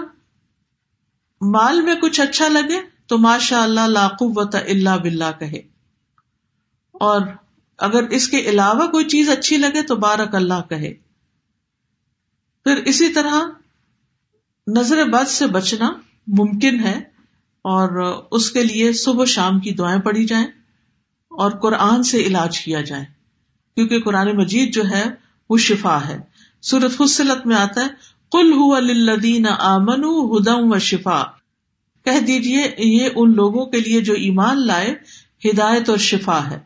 [1.42, 5.58] مال میں کچھ اچھا لگے تو ماشاء اللہ لاقوت اللہ بلّہ کہے۔
[6.92, 7.22] اور
[7.78, 10.94] اگر اس کے علاوہ کوئی چیز اچھی لگے تو بارک اللہ کہے۔
[12.64, 13.34] پھر اسی طرح
[14.68, 15.92] نظر بد سے بچنا
[16.28, 17.00] ممکن ہے
[17.62, 20.48] اور اس کے لیے صبح شام کی دعائیں پڑھی جائیں
[21.28, 23.06] اور قرآن سے علاج کیا جائے۔
[23.76, 25.06] کیونکہ قرآن مجید جو ہے
[25.50, 26.18] وہ شفا ہے۔
[26.62, 27.88] سورت فصلت میں آتا ہے
[28.32, 31.24] کل ہوا ہُدین آمن ہدم و شفا
[32.06, 34.96] کہہ دیجیے یہ ان لوگوں کے لیے جو ایمان لائے،
[35.46, 36.60] ہدایت اور شفا ہے۔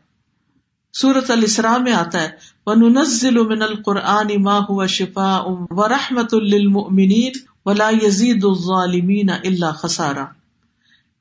[0.94, 2.30] سورت السرا میں آتا ہے،
[2.66, 7.32] وننزل من القرآن ما هو شفا و رحمت للمؤمنین
[7.66, 10.26] ولا يزيد الظالمین الا خسارا۔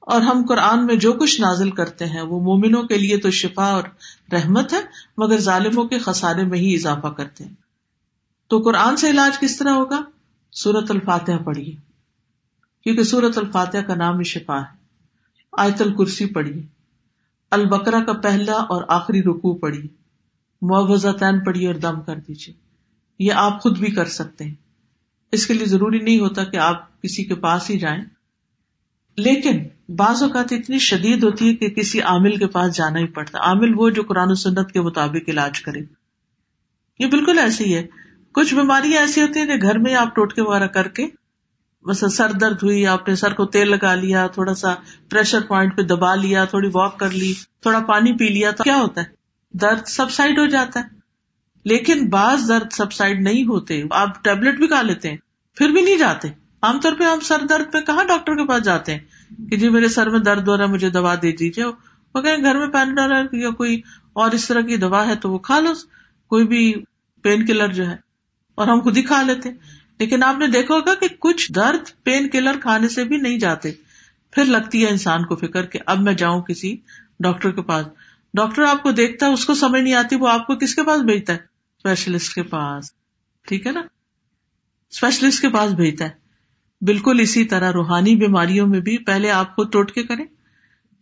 [0.00, 3.64] اور ہم قرآن میں جو کچھ نازل کرتے ہیں، وہ مومنوں کے لیے تو شفا
[3.64, 3.82] اور
[4.32, 4.80] رحمت ہے،
[5.16, 7.54] مگر ظالموں کے خسارے میں ہی اضافہ کرتے ہیں۔
[8.48, 10.00] تو قرآن سے علاج کس طرح ہوگا؟
[10.52, 11.76] سورت الفاتحہ پڑھیے۔
[12.84, 14.76] کیونکہ سورت الفاتحہ کا نام ہی شفا ہے۔
[15.52, 16.62] آیت الکرسی پڑھیے۔
[17.50, 19.86] البکرا کا پہلا اور آخری رکو پڑھیے۔
[20.62, 22.54] معوضہ تین پڑھیے اور دم کر دیجیے۔
[23.18, 24.54] یہ آپ خود بھی کر سکتے ہیں۔
[25.32, 28.04] اس کے لیے ضروری نہیں ہوتا کہ آپ کسی کے پاس ہی جائیں۔
[29.16, 33.38] لیکن بعض اوقات اتنی شدید ہوتی ہے کہ کسی عامل کے پاس جانا ہی پڑتا۔
[33.38, 35.80] عامل وہ جو قرآن و سنت کے مطابق علاج کرے۔
[36.98, 38.01] یہ بالکل ایسے ہی ہے۔
[38.32, 41.06] کچھ بیماریاں ایسی ہوتی ہیں کہ گھر میں آپ ٹوٹکے وغیرہ کر کے
[41.84, 44.74] بس سر درد ہوئی، آپ نے سر کو تیل لگا لیا، تھوڑا سا
[45.10, 48.76] پریشر پوائنٹ پہ دبا لیا، تھوڑی واک کر لی، تھوڑا پانی پی لیا، تو کیا
[48.76, 49.06] ہوتا ہے؟
[49.52, 50.84] درد سب سائڈ ہو جاتا ہے۔
[51.64, 55.16] لیکن بعض درد سب سائڈ نہیں ہوتے، آپ ٹیبلیٹ بھی کھا لیتے ہیں،
[55.54, 56.28] پھر بھی نہیں جاتے۔
[56.62, 59.00] عام طور پہ ہم سر درد پہ کہاں ڈاکٹر کے پاس جاتے ہیں؟
[59.50, 61.64] کہ جی میرے سر میں درد ہو رہا ہے، مجھے دوا دے دیجیے۔
[62.14, 62.98] وہ کہ گھر میں پین
[63.32, 63.80] یا کوئی
[64.12, 65.72] اور اس طرح کی دوا ہے تو وہ کھا لو۔
[66.28, 66.74] کوئی بھی
[67.22, 67.96] پین کلر جو ہے
[68.54, 69.50] اور ہم خود ہی کھا لیتے
[69.98, 73.72] لیکن آپ نے دیکھا ہوگا کہ کچھ درد پین کلر کھانے سے بھی نہیں جاتے۔
[74.30, 76.76] پھر لگتی ہے انسان کو فکر کہ اب میں جاؤں کسی
[77.20, 77.86] ڈاکٹر کے پاس۔
[78.34, 80.82] ڈاکٹر آپ کو دیکھتا ہے، اس کو سمجھ نہیں آتی، وہ آپ کو کس کے
[80.82, 82.92] پاس بھیجتا ہے؟ اسپیشلسٹ کے پاس۔
[83.46, 83.80] ٹھیک ہے نا؟
[84.90, 86.10] اسپیشلسٹ کے پاس بھیجتا ہے۔
[86.80, 90.24] بالکل اسی طرح روحانی بیماریوں میں بھی پہلے آپ خود ٹوٹ کے کریں،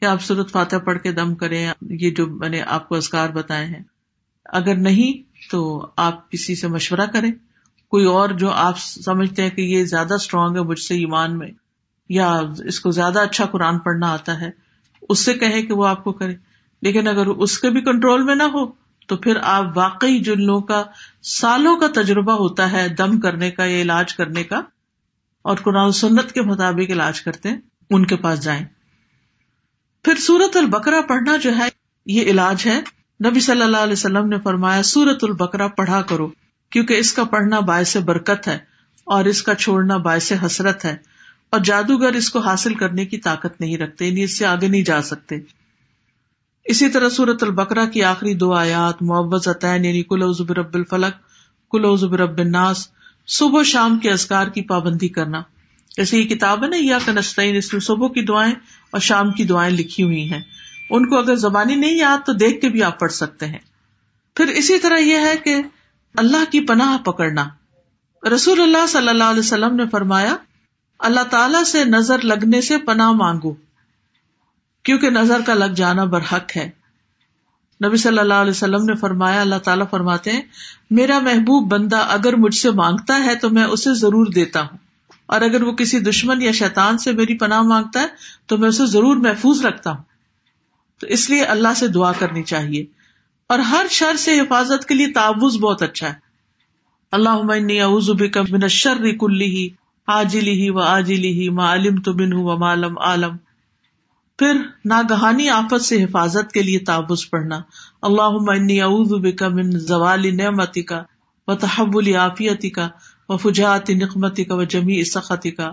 [0.03, 3.29] یا آپ صورت فاتح پڑھ کے دم کریں۔ یہ جو میں نے آپ کو ازکار
[3.29, 3.83] بتائے ہیں۔
[4.45, 7.31] اگر نہیں تو آپ کسی سے مشورہ کریں۔
[7.93, 11.49] کوئی اور جو آپ سمجھتے ہیں کہ یہ زیادہ اسٹرانگ ہے مجھ سے ایمان میں،
[12.11, 12.31] یا
[12.65, 14.51] اس کو زیادہ اچھا قرآن پڑھنا آتا ہے،
[15.09, 16.35] اس سے کہیں کہ وہ آپ کو کرے۔
[16.83, 18.67] لیکن اگر اس کے بھی کنٹرول میں نہ ہو،
[19.09, 20.83] تو پھر آپ واقعی جن لوگوں کا
[21.23, 24.61] سالوں کا تجربہ ہوتا ہے دم کرنے کا یا علاج کرنے کا،
[25.43, 27.59] اور قرآن سنت کے مطابق علاج کرتے ہیں،
[27.91, 28.65] ان کے پاس جائیں۔
[30.05, 31.69] پھر سورت البکرا پڑھنا جو ہے،
[32.07, 32.81] یہ علاج ہے۔
[33.25, 36.29] نبی صلی اللہ علیہ وسلم نے فرمایا سورت البکرا پڑھا کرو،
[36.71, 38.59] کیونکہ اس کا پڑھنا باعث برکت ہے
[39.05, 40.97] اور اس کا چھوڑنا باعث حسرت ہے
[41.51, 44.83] اور جادوگر اس کو حاصل کرنے کی طاقت نہیں رکھتے یعنی اس سے آگے نہیں
[44.83, 45.39] جا سکتے۔
[46.65, 51.13] اسی طرح سورت البکرا کی آخری دو آیات معوضتین یعنی کل عزب رب الفلق
[51.71, 52.89] کل عزب رب الناس،
[53.27, 55.43] صبح و شام کے ازکار کی پابندی کرنا۔
[55.97, 58.55] جیسے یہ کتاب ہے نا یا کنستین اس میں صبح کی دعائیں
[58.91, 60.41] اور شام کی دعائیں لکھی ہوئی ہیں۔
[60.91, 63.59] ان کو اگر زبانی نہیں یاد تو دیکھ کے بھی آپ پڑھ سکتے ہیں۔
[64.35, 65.63] پھر اسی طرح یہ ہے کہ
[66.15, 67.49] اللہ کی پناہ پکڑنا۔
[68.35, 70.37] رسول اللہ صلی اللہ علیہ وسلم نے فرمایا،
[70.99, 73.55] اللہ تعالی سے نظر لگنے سے پناہ مانگو،
[74.83, 76.71] کیونکہ نظر کا لگ جانا برحق ہے۔
[77.87, 80.43] نبی صلی اللہ علیہ وسلم نے فرمایا، اللہ تعالیٰ فرماتے ہیں،
[80.91, 84.79] میرا محبوب بندہ اگر مجھ سے مانگتا ہے تو میں اسے ضرور دیتا ہوں۔
[85.27, 88.07] اور اگر وہ کسی دشمن یا شیطان سے میری پناہ مانگتا ہے
[88.47, 90.10] تو میں اسے ضرور محفوظ رکھتا ہوں۔
[91.01, 92.85] تو اس لیے اللہ سے دعا کرنی چاہیے۔
[93.49, 96.31] اور ہر شر سے حفاظت کے لیے تعوض بہت اچھا ہے۔
[97.13, 99.69] اللہ اعوذ بک من الشر کلی
[100.07, 103.37] آجلی ہی و آجلی ہی ما علم تو بن ہوں مالم عالم
[104.39, 107.61] پھر ناگہانی آفت سے حفاظت کے لیے تعوض پڑھنا۔
[108.03, 111.03] اللہ اعوذ بک من زوال نعمتی کا
[111.49, 112.89] و تحول عافیتی کا
[113.29, 115.73] و فجاعت نقمتی کا و جمی سختی کا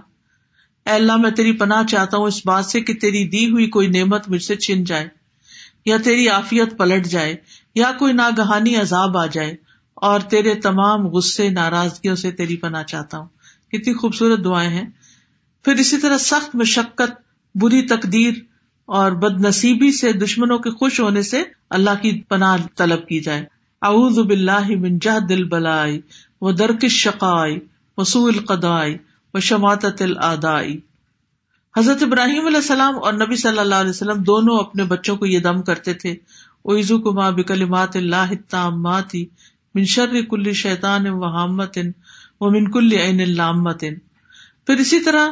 [0.85, 3.87] اے اللہ، میں تیری پناہ چاہتا ہوں اس بات سے کہ تیری دی ہوئی کوئی
[3.87, 5.16] نعمت مجھ سے چھن جائے۔
[5.87, 7.35] یا تیری عافیت پلٹ جائے،
[7.75, 9.55] یا کوئی ناگہانی عذاب آ جائے،
[9.95, 13.27] اور تیرے تمام غصے، ناراضگیوں سے تیری پناہ چاہتا ہوں۔
[13.71, 14.85] کتنی خوبصورت دعائیں ہیں۔
[15.65, 17.11] پھر اسی طرح سخت مشقت،
[17.55, 18.33] بری تقدیر
[18.85, 23.45] اور بد نصیبی سے دشمنوں کے خوش ہونے سے اللہ کی پناہ طلب کی جائے۔
[23.81, 26.01] اعوذ باللہ من جہد البلائی
[26.41, 27.59] وہ درکش شقائی
[27.97, 28.97] وسوء القدائی
[29.33, 30.79] و شماعت العدائی
[31.77, 35.39] حضرت ابراہیم علیہ السلام اور نبی صلی اللہ علیہ وسلم دونوں اپنے بچوں کو یہ
[35.39, 36.11] دم کرتے تھے۔
[36.63, 39.25] اوزو کو ماں بکلمات اللہ تاماتی
[39.75, 41.77] من شر کل شیطان و حامت
[42.39, 43.83] و من کل عین اللامت
[44.65, 45.29] پھر اسی طرح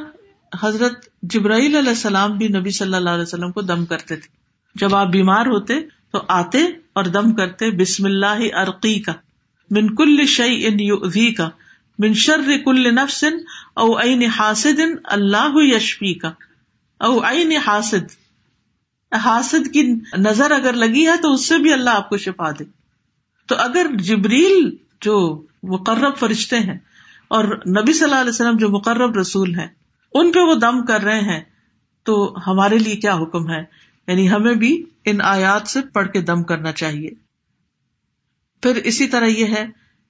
[0.62, 4.28] حضرت جبرائیل علیہ السلام بھی نبی صلی اللہ علیہ وسلم کو دم کرتے تھے۔
[4.76, 5.74] جب آپ بیمار ہوتے
[6.12, 9.14] تو آتے اور دم کرتے بسم اللہ عرقی کا
[9.72, 10.98] من کل شعی ان یو
[11.38, 11.50] کا
[12.00, 13.24] من شر کل نفس
[13.74, 16.32] او عین حاسد اللہ یشفی کا
[17.00, 18.12] او عین حاسد.
[19.12, 22.64] حاسد کی نظر اگر لگی ہے تو اس سے بھی اللہ آپ کو شفا دے.
[23.46, 26.78] تو اگر جبریل جو مقرب فرشتے ہیں
[27.28, 29.68] اور نبی صلی اللہ علیہ وسلم جو مقرب رسول ہیں،
[30.14, 31.42] ان پہ وہ دم کر رہے ہیں،
[32.04, 33.64] تو ہمارے لیے کیا حکم ہے؟
[34.08, 37.10] یعنی ہمیں بھی ان آیات سے پڑھ کے دم کرنا چاہیے۔
[38.64, 39.66] پھر اسی طرح یہ ہے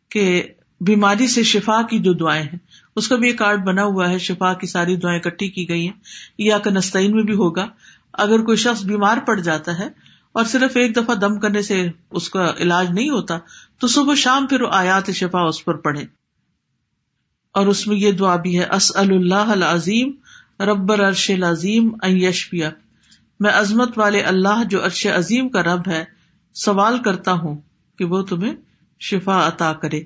[0.09, 0.43] کہ
[0.85, 2.59] بیماری سے شفا کی جو دعائیں ہیں،
[2.95, 5.85] اس کا بھی ایک کارڈ بنا ہوا ہے، شفا کی ساری دعائیں اکٹھی کی گئی
[5.85, 5.93] ہیں۔
[6.37, 7.67] یا کنستین میں بھی ہوگا۔
[8.13, 9.87] اگر کوئی شخص بیمار پڑ جاتا ہے
[10.31, 13.39] اور صرف ایک دفعہ دم کرنے سے اس کا علاج نہیں ہوتا،
[13.79, 16.03] تو صبح شام پھر آیات شفا اس پر پڑھے
[17.51, 20.11] اور اس میں یہ دعا بھی ہے اس اللہ العظیم
[20.59, 22.69] ربر ارش العظیم یشفیا
[23.39, 26.03] میں عظمت والے اللہ جو ارش عظیم کا رب ہے،
[26.53, 27.61] سوال کرتا ہوں
[27.97, 28.53] کہ وہ تمہیں
[28.99, 30.01] شفا عطا کرے۔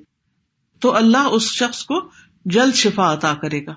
[0.80, 2.10] تو اللہ اس شخص کو
[2.46, 3.74] جلد شفا عطا کرے گا۔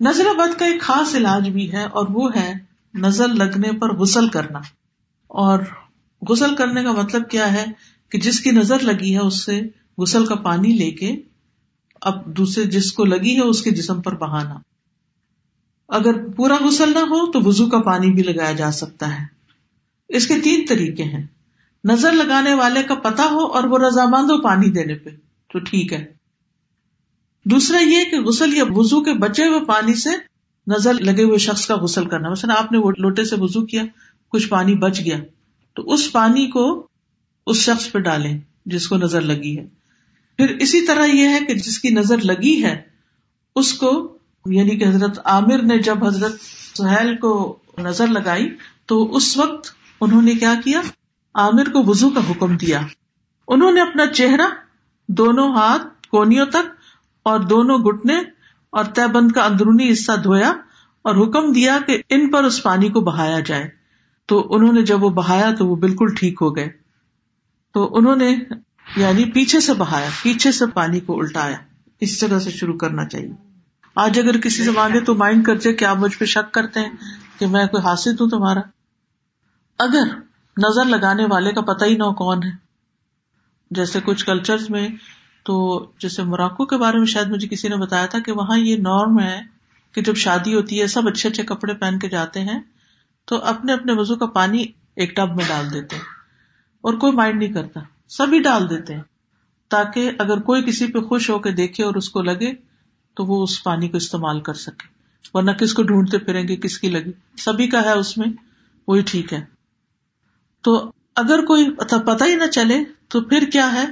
[0.00, 2.54] نظر بد کا ایک خاص علاج بھی ہے اور وہ ہے
[2.94, 4.58] نظر لگنے پر غسل کرنا۔
[5.26, 5.58] اور
[6.28, 7.64] غسل کرنے کا مطلب کیا ہے
[8.08, 9.60] کہ جس کی نظر لگی ہے اس سے
[9.98, 11.16] غسل کا پانی لے کے
[12.00, 14.54] اب دوسرے جس کو لگی ہے اس کے جسم پر بہانا۔
[15.88, 19.24] اگر پورا غسل نہ ہو تو وزو کا پانی بھی لگایا جا سکتا ہے۔
[20.08, 21.26] اس کے تین طریقے ہیں۔
[21.84, 25.10] نظر لگانے والے کا پتا ہو اور وہ رضامند ہو پانی دینے پہ۔
[25.52, 26.12] تو ٹھیک ہے۔
[27.44, 30.10] دوسرا یہ کہ غسل یا وزو کے بچے ہوئے پانی سے
[30.66, 33.82] نظر لگے ہوئے شخص کا غسل کرنا۔ مثلا آپ نے وہ لوٹے سے وزو کیا،
[34.28, 35.16] کچھ پانی بچ گیا،
[35.76, 36.86] تو اس پانی کو
[37.46, 39.66] اس شخص پہ ڈالیں جس کو نظر لگی ہے۔
[40.36, 42.82] پھر اسی طرح یہ ہے کہ جس کی نظر لگی ہے،
[43.56, 46.40] اس کو یعنی کہ حضرت عامر نے جب حضرت
[46.76, 48.48] سہیل کو نظر لگائی،
[48.86, 50.80] تو اس وقت انہوں نے کیا کیا؟
[51.34, 52.80] عامر کو وزو کا حکم دیا۔
[53.48, 54.48] انہوں نے اپنا چہرہ
[55.18, 56.70] دونوں ہاتھ کونوں تک
[57.22, 58.18] اور دونوں گٹنے
[58.70, 60.52] اور طے بند کا اندرونی حصہ دھویا
[61.02, 63.70] اور حکم دیا کہ ان پر اس پانی کو بہایا جائے۔
[64.26, 66.68] تو انہوں نے جب وہ بہایا تو وہ بالکل ٹھیک ہو گئے۔
[67.74, 68.36] تو انہوں نے
[68.96, 71.56] یعنی پیچھے سے بہایا، پیچھے سے پانی کو الٹایا۔
[72.00, 73.32] اس جگہ سے شروع کرنا چاہیے۔
[73.94, 76.80] آج اگر کسی سے مانگے تو مائنڈ کر جائے کہ آپ مجھ پہ شک کرتے
[76.80, 76.90] ہیں
[77.38, 78.60] کہ میں کوئی حاصل ہوں تمہارا۔
[79.78, 80.04] اگر
[80.58, 82.61] نظر لگانے والے کا پتہ ہی نہ کون ہے۔
[83.74, 84.88] جیسے کچھ کلچر میں،
[85.42, 88.76] تو جیسے موراکو کے بارے میں شاید مجھے کسی نے بتایا تھا کہ وہاں یہ
[88.76, 89.40] نارم ہے
[89.92, 92.60] کہ جب شادی ہوتی ہے، سب اچھے اچھے کپڑے پہن کے جاتے ہیں،
[93.24, 94.64] تو اپنے اپنے وزو کا پانی
[94.96, 95.96] ایک ٹب میں ڈال دیتے
[96.80, 99.02] اور کوئی مائنڈ نہیں کرتا، سبھی ڈال دیتے ہیں۔
[99.68, 102.52] تاکہ اگر کوئی کسی پہ خوش ہو کے دیکھے اور اس کو لگے،
[103.14, 104.86] تو وہ اس پانی کو استعمال کر سکے۔
[105.34, 108.28] ورنہ کس کو ڈھونڈتے پھریں گے، کس کی لگی سبھی کا ہے اس میں،
[108.88, 109.44] وہی ٹھیک ہے۔
[110.62, 111.70] تو اگر کوئی
[112.06, 113.84] پتہ ہی نہ چلے تو پھر کیا ہے؟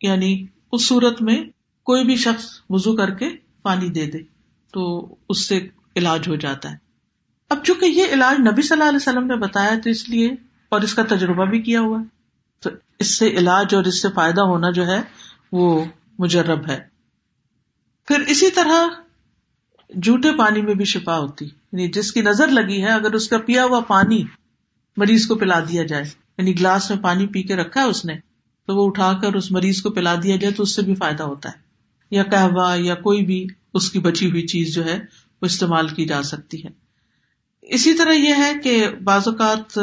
[0.00, 1.44] یعنی اس صورت میں
[1.82, 3.28] کوئی بھی شخص وزو کر کے
[3.62, 4.18] پانی دے دے
[4.72, 6.76] تو اس سے علاج ہو جاتا ہے۔
[7.48, 10.30] اب چونکہ یہ علاج نبی صلی اللہ علیہ وسلم نے بتایا تو اس لیے
[10.68, 12.04] اور اس کا تجربہ بھی کیا ہوا۔ ہے
[12.60, 15.00] تو اس سے علاج اور اس سے فائدہ ہونا جو ہے
[15.52, 15.84] وہ
[16.18, 16.80] مجرب ہے۔
[18.08, 18.88] پھر اسی طرح
[20.02, 23.38] جھوٹے پانی میں بھی شفا ہوتی۔ یعنی جس کی نظر لگی ہے، اگر اس کا
[23.38, 24.24] پیا ہوا پانی
[24.96, 26.04] مریض کو پلا دیا جائے
[26.38, 28.29] یعنی گلاس میں پانی پی کے رکھا ہے اس نے
[28.66, 31.22] تو وہ اٹھا کر اس مریض کو پلا دیا جائے تو اس سے بھی فائدہ
[31.22, 31.70] ہوتا ہے۔
[32.10, 34.94] یا کہوا یا کوئی بھی اس کی بچی ہوئی چیز جو ہے
[35.42, 36.70] وہ استعمال کی جا سکتی ہے۔
[37.62, 39.78] اسی طرح یہ ہے کہ بعض اوقات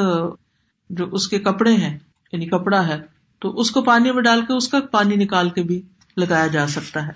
[0.90, 2.00] جو اس کے کپڑے ہیں
[2.32, 3.02] یعنی کپڑا ہے،
[3.40, 5.82] تو اس کو پانی میں ڈال کے اس کا پانی نکال کے بھی
[6.18, 7.12] لگایا جا سکتا ہے۔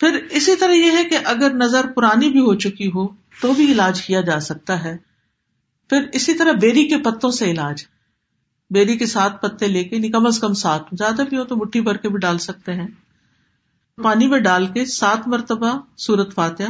[0.00, 3.06] پھر اسی طرح یہ ہے کہ اگر نظر پرانی بھی ہو چکی ہو
[3.40, 4.96] تو بھی علاج کیا جا سکتا ہے۔
[5.88, 7.84] پھر اسی طرح بیری کے پتوں سے علاج۔
[8.70, 11.80] بیری کے سات پتے لے کے کم از کم سات، زیادہ بھی ہو تو مٹھی
[11.80, 12.86] بھر کے بھی ڈال سکتے ہیں۔
[14.02, 16.62] پانی میں ڈال کے سات مرتبہ سورت فاتح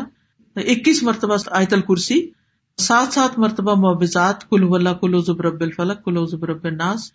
[0.57, 2.31] اکیس مرتبہ آیت الکرسی،
[2.77, 7.13] سات سات مرتبہ معبزات کلو اللہ کلو زبرب الفلق کلو زبرب الناس۔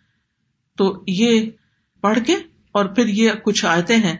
[0.77, 1.49] تو یہ
[2.01, 2.35] پڑھ کے
[2.71, 4.17] اور پھر یہ کچھ آیتیں ہیں۔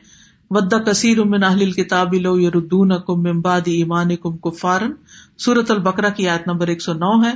[0.49, 4.91] ودا کثیر امن اہل کتاب لو یردون کم امباد ایمان کم کفارن۔
[5.37, 7.31] سورت البکرا کی آیت نمبر ایک سو نو ہے۔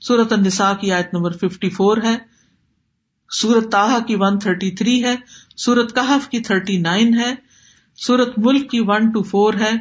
[0.00, 2.33] سورت النساء کی آیت نمبر ففٹی فور ہے۔
[3.34, 5.14] سورت تاہا کی ون تھرٹی تھری ہے،
[5.56, 7.34] سورت کہف کی تھرٹی نائن ہے،
[7.96, 9.72] سورت ملک کی ون ٹو فور ہے،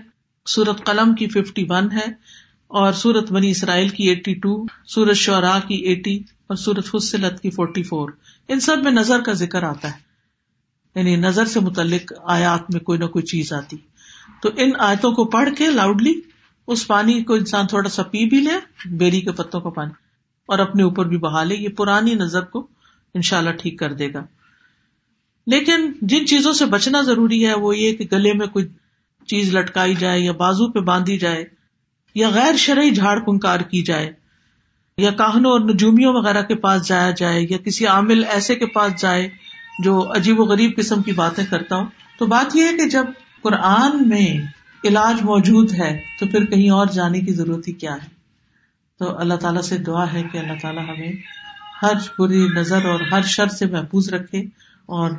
[0.45, 2.05] سورت قلم کی ففٹی ون ہے،
[2.67, 7.49] اور سورت بنی اسرائیل کی ایٹی ٹو سورت شعرا کی ایٹی اور سورت فصلت کی
[7.49, 8.09] فورٹی فور
[8.47, 9.99] ان سب میں نظر کا ذکر آتا ہے۔
[10.95, 13.77] یعنی نظر سے متعلق آیات میں کوئی نہ کوئی چیز آتی۔
[14.41, 16.13] تو ان آیتوں کو پڑھ کے لاؤڈلی
[16.67, 19.91] اس پانی کو انسان تھوڑا سا پی بھی لے، بیری کے پتوں کا پانی،
[20.45, 22.67] اور اپنے اوپر بھی بہا لے۔ یہ پرانی نظر کو
[23.13, 24.25] ان شاء اللہ ٹھیک کر دے گا۔
[25.47, 28.67] لیکن جن چیزوں سے بچنا ضروری ہے، وہ یہ کہ گلے میں کوئی
[29.27, 31.45] چیز لٹکائی جائے یا بازو پہ باندھی جائے
[32.15, 34.13] یا غیر شرعی جھاڑ پنکار کی جائے
[34.97, 39.01] یا کاہنوں اور نجومیوں وغیرہ کے پاس جایا جائے یا کسی عامل ایسے کے پاس
[39.01, 39.29] جائے
[39.83, 41.85] جو عجیب و غریب قسم کی باتیں کرتا ہوں،
[42.19, 43.05] تو بات یہ ہے کہ جب
[43.41, 44.41] قرآن میں
[44.83, 48.07] علاج موجود ہے، تو پھر کہیں اور جانے کی ضرورت ہی کیا ہے؟
[48.99, 51.11] تو اللہ تعالیٰ سے دعا ہے کہ اللہ تعالیٰ ہمیں
[51.83, 54.39] ہر بری نظر اور ہر شر سے محفوظ رکھے
[54.85, 55.11] اور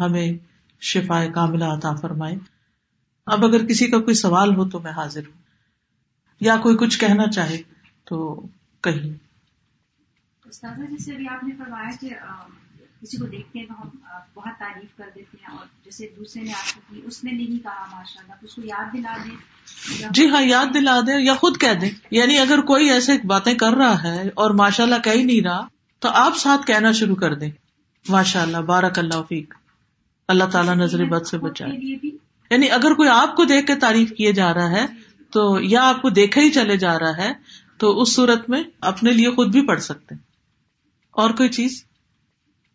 [0.00, 0.32] ہمیں
[0.80, 2.34] شفا کاملہ عطا فرمائے۔
[3.26, 5.42] اب اگر کسی کا کوئی سوال ہو تو میں حاضر ہوں۔
[6.40, 7.62] یا کوئی کچھ کہنا چاہے
[8.04, 8.46] تو
[8.80, 9.24] کہیں۔
[10.44, 12.08] جیسے ابھی آپ نے فرمایا کہ
[13.00, 13.88] کسی کو دیکھتے ہیں تو ہم
[14.34, 17.86] بہت تعریف کر دیتے ہیں اور جیسے دوسرے نے آپ کو اس نے نہیں کہا
[17.92, 19.36] ماشاء اللہ اس کو یاد دلا دیں۔
[20.10, 23.72] جی ہاں یاد دلا دیں یا خود کہہ دیں۔ یعنی اگر کوئی ایسے باتیں کر
[23.72, 25.66] رہا ہے اور ماشاء اللہ کہہ نہیں رہا
[25.98, 27.50] تو آپ ساتھ کہنا شروع کر دیں۔
[28.08, 29.54] ماشاء اللہ بارک اللہ فیق
[30.28, 32.06] اللہ تعالیٰ نظر بد سے بچائے۔
[32.50, 34.86] یعنی اگر کوئی آپ کو دیکھ کے تعریف کیے جا رہا ہے
[35.30, 37.32] تو یا آپ کو دیکھا ہی چلے جا رہا ہے
[37.78, 40.14] تو اس صورت میں اپنے لیے خود بھی پڑھ سکتے
[41.10, 41.84] اور کوئی چیز؟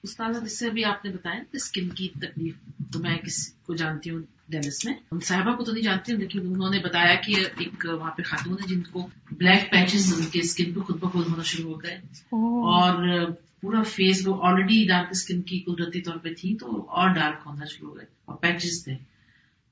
[0.04, 2.56] استاد جس سے ابھی آپ نے بتایا اسکن کی تکلیف
[2.94, 6.20] تو میں کسی کو جانتی ہوں ڈیلس میں۔ ان صاحبہ کو تو نہیں جانتی ہوں
[6.20, 10.26] لیکن انہوں نے بتایا کہ ایک وہاں پہ خاتون ہے جن کو بلیک پیچز ان
[10.26, 11.96] کے اسکن پہ خود بخود ہونا شروع ہو گئے۔
[12.32, 13.26] اور
[13.62, 17.66] پورا فیس وہ آلریڈی ڈارک اسکن کی قدرتی طور پہ تھی تو اور ڈارک ہونا
[17.66, 18.96] شروع ہو گئے اور پیچز تھے۔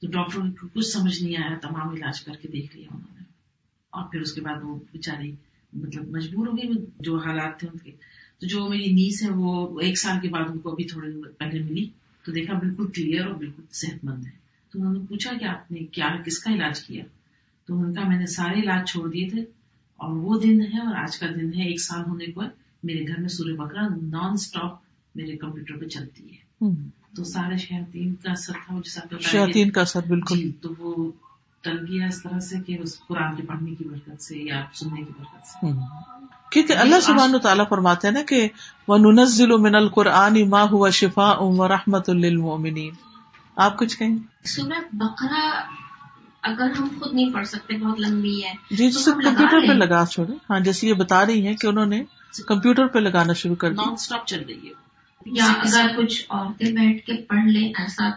[0.02, 3.24] تو ڈاکٹر کو کچھ سمجھ نہیں آیا تمام علاج کر کے دیکھ لیا انہوں نے۔
[3.90, 5.32] اور پھر اس کے بعد وہ بےچاری
[5.74, 7.92] مطلب مجبور ہو گئی جو حالات تھے ان کے۔
[8.42, 11.60] تو جو میری نیس ہے وہ ایک سال کے بعد ان کو ابھی تھوڑے پہلے
[11.64, 11.90] ملی۔
[12.26, 14.32] تو دیکھا بالکل کلیئر اور بالکل صحت مند ہے۔
[14.72, 17.04] تو انہوں نے پوچھا کہ آپ نے کیا کس کا علاج کیا؟
[17.68, 19.42] تو انہوں نے کہا میں نے سارے علاج چھوڑ دیے تھے
[19.98, 22.48] اور وہ دن ہے اور آج کا دن ہے۔ ایک سال ہونے پر
[22.84, 24.80] میرے گھر میں سورہ بکرا نان اسٹاپ
[25.16, 26.48] میرے کمپیوٹر پہ چلتی ہے۔
[27.16, 31.12] تو سارے شیاتین کا اثر تھا شیاتین کا اثر بالکل۔ جی، تو وہ
[31.64, 35.48] اس طرح سے کہ اس قرآن کے پڑھنے کی برکت سے یا سننے کی برکت
[35.48, 35.68] سے۔
[36.52, 38.48] کیونکہ اللہ سبحان تعالیٰ فرماتے ہیں نا کہ
[38.88, 42.94] وہ ننزل من القرآن ما ہوا شفا و رحمت للمؤمنین
[43.56, 45.62] آپ کچھ کہیں؟ سورہ بقرہ
[46.42, 50.34] اگر ہم خود نہیں پڑھ سکتے بہت لمبی ہے۔ جی جسے کمپیوٹر پہ لگا چھوڑے
[50.50, 52.04] ہاں جیسے یہ بتا رہی ہیں کہ انہوں نے
[52.48, 54.88] کمپیوٹر پہ لگانا شروع کر دیا۔ نان اسٹاپ چل رہی ہے۔
[55.26, 58.10] یا اگر کچھ عورتیں بیٹھ کے پڑھ لیں ایسا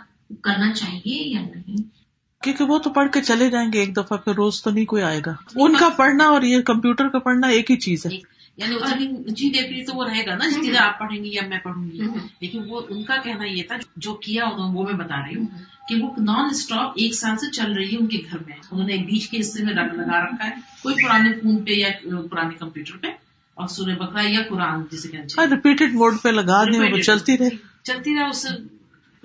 [0.42, 1.99] کرنا چاہیے یا نہیں؟
[2.44, 5.02] کیونکہ وہ تو پڑھ کے چلے جائیں گے ایک دفعہ پھر روز تو نہیں کوئی
[5.02, 8.10] آئے گا۔ ان کا پڑھنا اور یہ کمپیوٹر کا پڑھنا ایک ہی چیز ہے۔
[8.56, 11.24] یعنی وہ جی جی دیکھ رہی تو وہ رہے گا نا جتنی دیر آپ پڑھیں
[11.24, 12.00] گی یا میں پڑھوں گی۔
[12.40, 15.46] لیکن وہ ان کا کہنا یہ تھا جو کیا انہوں وہ میں بتا رہی ہوں
[15.88, 18.86] کہ وہ نان اسٹاپ ایک سال سے چل رہی ہے ان کے گھر میں۔ انہوں
[18.86, 21.88] نے ایک بیچ کے حصے میں رنگ لگا رکھا ہے۔ کوئی پرانے فون پہ یا
[22.30, 23.06] پرانے کمپیوٹر پہ
[23.54, 25.08] اور سورہ بکرا یا قرآن جسے
[25.46, 27.48] ریپیٹڈ موڈ پہ لگا دیں وہ چلتی رہے۔
[27.82, 28.48] چلتی رہے اس سے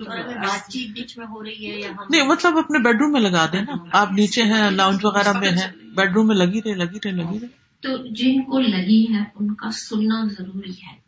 [0.00, 3.62] بات چیت بیچ میں ہو رہی ہے نہیں مطلب اپنے بیڈ روم میں لگا دیں
[3.62, 7.10] نا۔ آپ نیچے ہیں لاؤنج وغیرہ میں ہیں۔ بیڈ روم میں لگی رہے لگی رہے
[7.10, 7.46] لگی رہے۔
[7.80, 11.06] تو جن کو لگی ہے ان کا سننا ضروری ہے۔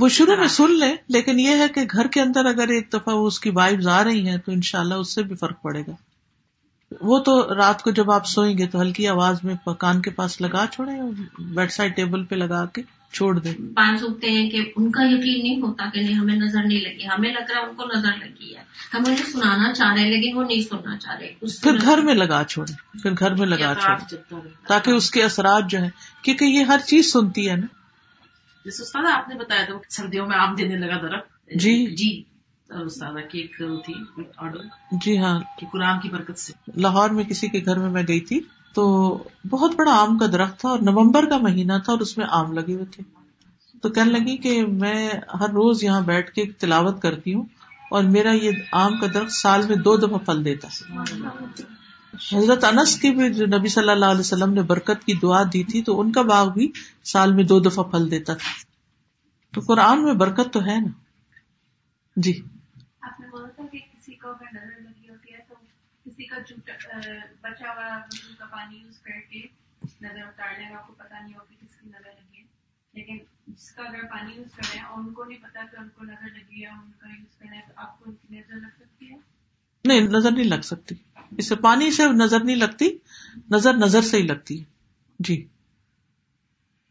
[0.00, 3.14] وہ شروع میں سن لے لیکن یہ ہے کہ گھر کے اندر اگر ایک دفعہ
[3.14, 5.92] وہ اس کی وائبز آ رہی ہیں تو انشاءاللہ اس سے بھی فرق پڑے گا۔
[7.00, 10.40] وہ تو رات کو جب آپ سوئیں گے تو ہلکی آواز میں کان کے پاس
[10.40, 10.92] لگا چھوڑے
[11.38, 12.82] بیڈ سائڈ ٹیبل پہ لگا کے۔
[13.12, 16.64] چھوڑ دیں پانچ سوکھتے ہیں کہ ان کا یقین نہیں ہوتا کہ نہیں ہمیں نظر
[16.64, 18.62] نہیں لگی۔ ہمیں لگ رہا ہے ان کو نظر لگی ہے۔
[18.94, 21.98] ہم انہیں سنانا چاہ رہے ہیں لیکن وہ نہیں سننا چاہ رہے۔ اس پھر گھر
[21.98, 24.14] میں لگا چھوڑے پھر گھر میں لگا چھوڑے
[24.68, 25.90] تاکہ اس کے اثرات جو ہیں
[26.22, 27.66] کیونکہ یہ ہر چیز سنتی ہے نا۔
[28.64, 32.22] جیسے استاد آپ نے بتایا تھا سردیوں میں آم دینے لگا درخت جی۔ جی
[32.70, 33.94] استاد کی ایک تھی
[34.36, 34.58] آرڈر
[34.92, 38.20] جی ہاں۔ کہ قرآن کی برکت سے۔ لاہور میں کسی کے گھر میں میں گئی
[38.20, 38.40] تھی۔
[38.74, 39.16] تو
[39.50, 42.52] بہت بڑا آم کا درخت تھا اور نومبر کا مہینہ تھا اور اس میں آم
[42.52, 43.02] لگے ہوئے تھے۔
[43.82, 45.10] تو کہنے لگی کہ میں
[45.40, 47.44] ہر روز یہاں بیٹھ کے تلاوت کرتی ہوں
[47.90, 50.68] اور میرا یہ آم کا درخت سال میں دو دفعہ پھل دیتا
[52.32, 55.64] حضرت انس کی بھی جو نبی صلی اللہ علیہ وسلم نے برکت کی دعا دی
[55.64, 56.72] تھی تو ان کا باغ بھی
[57.04, 58.68] سال میں دو دفعہ پھل دیتا تھا۔
[59.54, 60.90] تو قرآن میں برکت تو ہے نا۔
[62.16, 62.42] جی۔
[63.00, 65.54] آپ نے بولا تھا کہ کسی کو اگر نظر لگی ہوتی ہے تو
[66.08, 66.36] کسی کا
[67.40, 67.98] بچا ہوا
[68.38, 69.42] کا پانی یوز کر کے
[70.02, 72.44] نظر اتار گا آپ کو پتا نہیں ہوگی کس کی نظر لگی ہے۔
[72.92, 75.76] لیکن جس کا اگر پانی یوز کر رہے ہیں اور ان کو نہیں پتا کہ
[75.76, 78.36] ان کو نظر لگی ہے ان کا یوز کرنا ہے تو آپ کو ان کی
[78.38, 79.16] نظر لگ سکتی ہے؟
[79.84, 80.94] نہیں نظر نہیں لگ سکتی۔
[81.30, 82.98] اس سے پانی سے نظر نہیں لگتی
[83.50, 84.64] نظر نظر سے ہی لگتی ہے۔
[85.18, 85.46] جی۔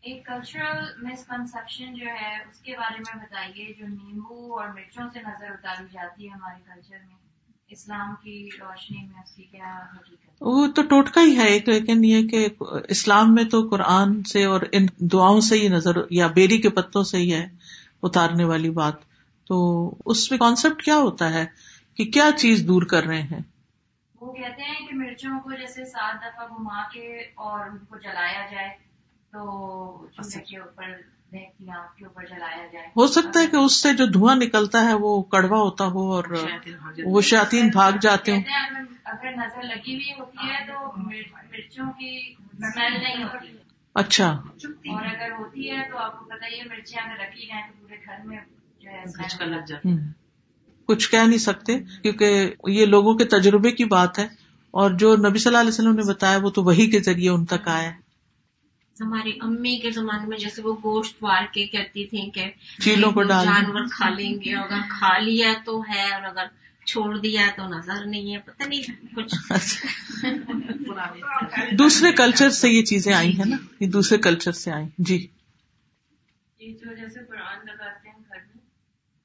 [0.01, 5.19] ایک کلچرل مسکنسپشن جو ہے اس کے بارے میں بتائیے جو نیمبو اور مرچوں سے
[5.19, 7.26] نظر اتاری جاتی ہے ہمارے کلچر میں۔
[7.69, 12.05] اسلام کی روشنی میں اس کی کیا حقیقت وہ تو ٹوٹکا ہی ہے ایک لیکن
[12.05, 12.47] یہ کہ
[12.89, 17.03] اسلام میں تو قرآن سے اور ان دعاؤں سے ہی نظر یا بیری کے پتوں
[17.03, 17.47] سے ہی ہے
[18.03, 18.93] اتارنے والی بات۔
[19.47, 19.57] تو
[20.05, 21.45] اس میں کانسیپٹ کیا ہوتا ہے
[21.95, 23.39] کہ کیا چیز دور کر رہے ہیں؟
[24.21, 28.45] وہ کہتے ہیں کہ مرچوں کو جیسے سات دفعہ گھما کے اور ان کو جلایا
[28.51, 28.69] جائے
[29.31, 30.83] تو چولہے کے اوپر
[32.95, 36.23] ہو سکتا ہے کہ اس سے جو دھواں نکلتا ہے وہ کڑوا ہوتا ہو اور
[37.05, 38.41] وہ شاطین بھاگ جاتے ہوں۔
[39.03, 43.57] اگر- نظر لگی ہوئی ہوتی ہے تو مر- مرچوں کی اسمیل نہیں ہوتی۔
[43.95, 44.27] اچھا۔
[44.89, 47.73] اور اگر ہوتی ہے تو آپ کو پتا ہی ہے مرچیں اگر رکھی جائیں تو
[47.81, 48.37] پورے گھر میں
[48.79, 49.97] جو ہے لگ ہوں۔
[50.85, 54.27] کچھ کہہ نہیں سکتے کیونکہ یہ لوگوں کے تجربے کی بات ہے
[54.71, 57.45] اور جو نبی صلی اللہ علیہ وسلم نے بتایا وہ تو وہی کے ذریعے ان
[57.45, 58.06] تک آیا ہے۔
[59.01, 63.23] ہماری امی کے زمانے میں جیسے وہ گوشت وار کے کہتی تھی کہ چیلوں دیں۔
[63.45, 66.45] جانور کھا لیں گے اگر کھا لیا تو ہے اور اگر
[66.85, 69.35] چھوڑ دیا تو نظر نہیں ہے پتہ نہیں کچھ۔
[70.87, 75.27] پرانے دوسرے کلچر سے یہ چیزیں آئی ہیں نا؟ یہ دوسرے کلچر سے آئی جی۔
[76.59, 78.61] جو جیسے قرآن لگاتے ہیں گھر میں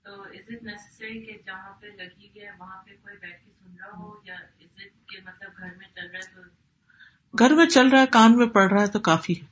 [0.05, 3.51] تو از اٹ نیسسری کہ جہاں پہ لگی گیا ہے وہاں پہ کوئی بیٹھ کے
[3.59, 7.55] سن رہا ہو؟ یا از اٹ کہ مطلب گھر میں چل رہا ہے تو گھر
[7.55, 9.52] میں چل رہا ہے کان میں پڑ رہا ہے تو کافی ہے۔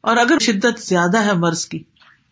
[0.00, 1.82] اور اگر شدت زیادہ ہے مرض کی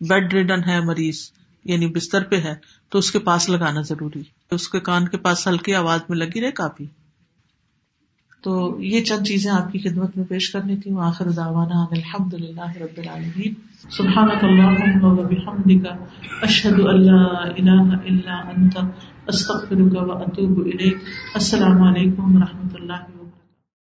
[0.01, 1.19] بیڈ ریڈن ہے مریض
[1.65, 2.53] یعنی بستر پہ ہے،
[2.89, 6.41] تو اس کے پاس لگانا ضروری اس کے کان کے پاس ہلکی آواز میں لگی
[6.41, 6.85] رہے کافی
[8.43, 12.33] تو یہ چند چیزیں آپ کی خدمت میں پیش کرنی تھی آخر دعوانا ان الحمد
[12.33, 13.53] للہ رب العالمین۔
[13.89, 15.87] سبحانک اللہم و بحمدک،
[16.41, 18.77] اشہد ان لا الہ الا انت،
[19.27, 20.97] استغفرک و اتوب الیک۔
[21.33, 23.16] السلام علیکم و رحمۃ اللہ